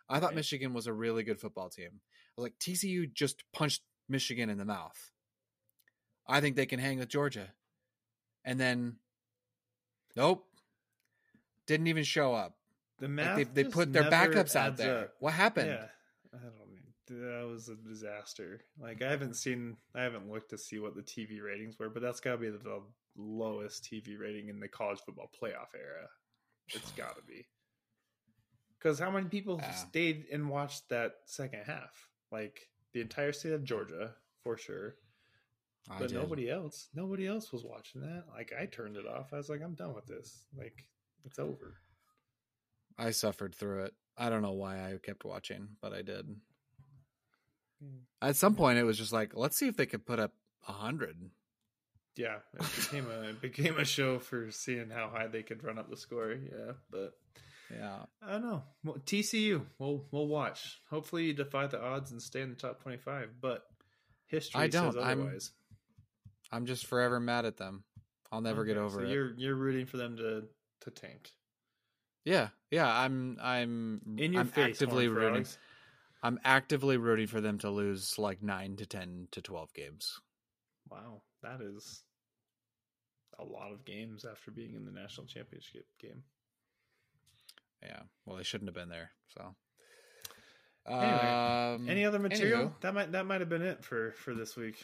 [0.08, 0.36] I thought Right.
[0.36, 1.90] Michigan was a really good football team.
[1.92, 5.10] I was like, TCU just punched Michigan in the mouth.
[6.28, 7.52] I think they can hang with Georgia.
[8.44, 8.96] And then
[10.14, 10.46] nope.
[11.66, 12.56] Didn't even show up.
[13.06, 14.98] The Like they, they put their backups out there.
[15.04, 15.14] up.
[15.20, 15.68] What happened?
[15.68, 15.86] Yeah,
[16.32, 16.60] I don't know.
[17.06, 18.62] That was a disaster.
[18.80, 22.00] Like I haven't seen, I haven't looked to see what the TV ratings were, but
[22.02, 22.80] that's got to be the, the
[23.16, 26.08] lowest TV rating in the college football playoff era.
[26.72, 27.46] It's got to be.
[28.78, 29.70] Because how many people Yeah.
[29.72, 32.08] stayed and watched that second half?
[32.32, 34.96] Like the entire state of Georgia, for sure.
[35.90, 36.14] I But did.
[36.18, 38.24] nobody else, nobody else was watching that.
[38.34, 39.32] Like I turned it off.
[39.34, 40.46] I was like, I'm done with this.
[40.56, 40.86] Like
[41.26, 41.76] it's over.
[42.98, 43.94] I suffered through it.
[44.16, 46.36] I don't know why I kept watching, but I did.
[47.82, 47.98] Hmm.
[48.22, 50.32] At some point, it was just like, let's see if they could put up
[50.68, 51.16] a hundred.
[52.16, 55.78] Yeah, it became a it became a show for seeing how high they could run
[55.78, 56.32] up the score.
[56.32, 57.14] Yeah, but
[57.72, 58.62] Yeah, I don't know.
[58.84, 60.80] Well, TCU, we'll we'll watch.
[60.90, 63.30] Hopefully, you defy the odds and stay in the top twenty-five.
[63.40, 63.64] But
[64.26, 64.92] history I don't.
[64.92, 65.50] says I'm- otherwise.
[66.52, 67.82] I'm just forever mad at them.
[68.30, 69.10] I'll never get over so it.
[69.10, 70.44] You're you're rooting for them to
[70.82, 71.32] to tank.
[72.24, 72.88] Yeah, yeah.
[72.90, 73.38] I'm.
[73.42, 74.00] I'm.
[74.16, 75.46] In your I'm face, actively rooting.
[76.22, 80.18] I'm actively rooting for them to lose like nine to ten to twelve games.
[80.90, 82.02] Wow, that is
[83.38, 86.22] a lot of games after being in the national championship game.
[87.82, 88.00] Yeah.
[88.24, 89.10] Well, they shouldn't have been there.
[89.36, 89.54] So.
[90.86, 92.68] Anyway, um, Any other material?
[92.68, 94.76] anywho, That might that might have been it for for this week.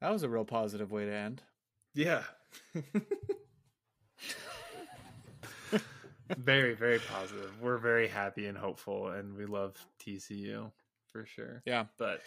[0.00, 1.42] that was a real positive way to end.
[1.94, 2.22] Yeah.
[6.38, 7.50] very, very positive.
[7.60, 9.74] We're very happy and hopeful, and we love
[10.04, 10.70] TCU
[11.12, 11.62] for sure.
[11.66, 11.84] Yeah.
[11.98, 12.20] But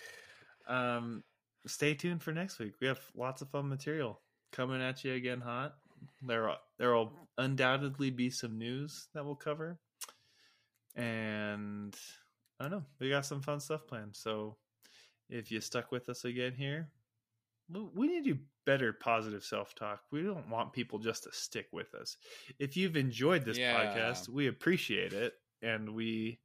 [0.67, 1.23] um,
[1.65, 2.73] stay tuned for next week.
[2.79, 4.19] We have lots of fun material
[4.51, 5.75] coming at you again hot.
[6.21, 9.79] There, there will undoubtedly be some news that we'll cover,
[10.95, 11.95] and
[12.59, 12.85] I don't know.
[12.99, 14.15] We got some fun stuff planned.
[14.15, 14.57] So
[15.29, 16.89] if you stuck with us again here,
[17.69, 20.03] we- we need to do better positive self talk.
[20.11, 22.17] We don't want people just to stick with us.
[22.59, 23.75] If you've enjoyed this Yeah.
[23.95, 26.39] podcast, we appreciate it, and we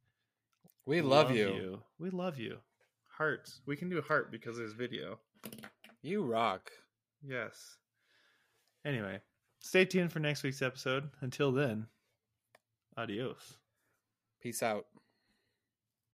[0.85, 1.53] We love, you.
[1.53, 1.83] you.
[1.97, 2.61] We love you.
[3.07, 3.61] Hearts.
[3.65, 5.19] We can do a heart because there's video.
[6.01, 6.71] You rock.
[7.21, 7.77] Yes.
[8.85, 9.21] Anyway,
[9.59, 11.11] stay tuned for next week's episode.
[11.21, 11.89] Until then,
[12.97, 13.57] adios.
[14.41, 14.87] Peace out.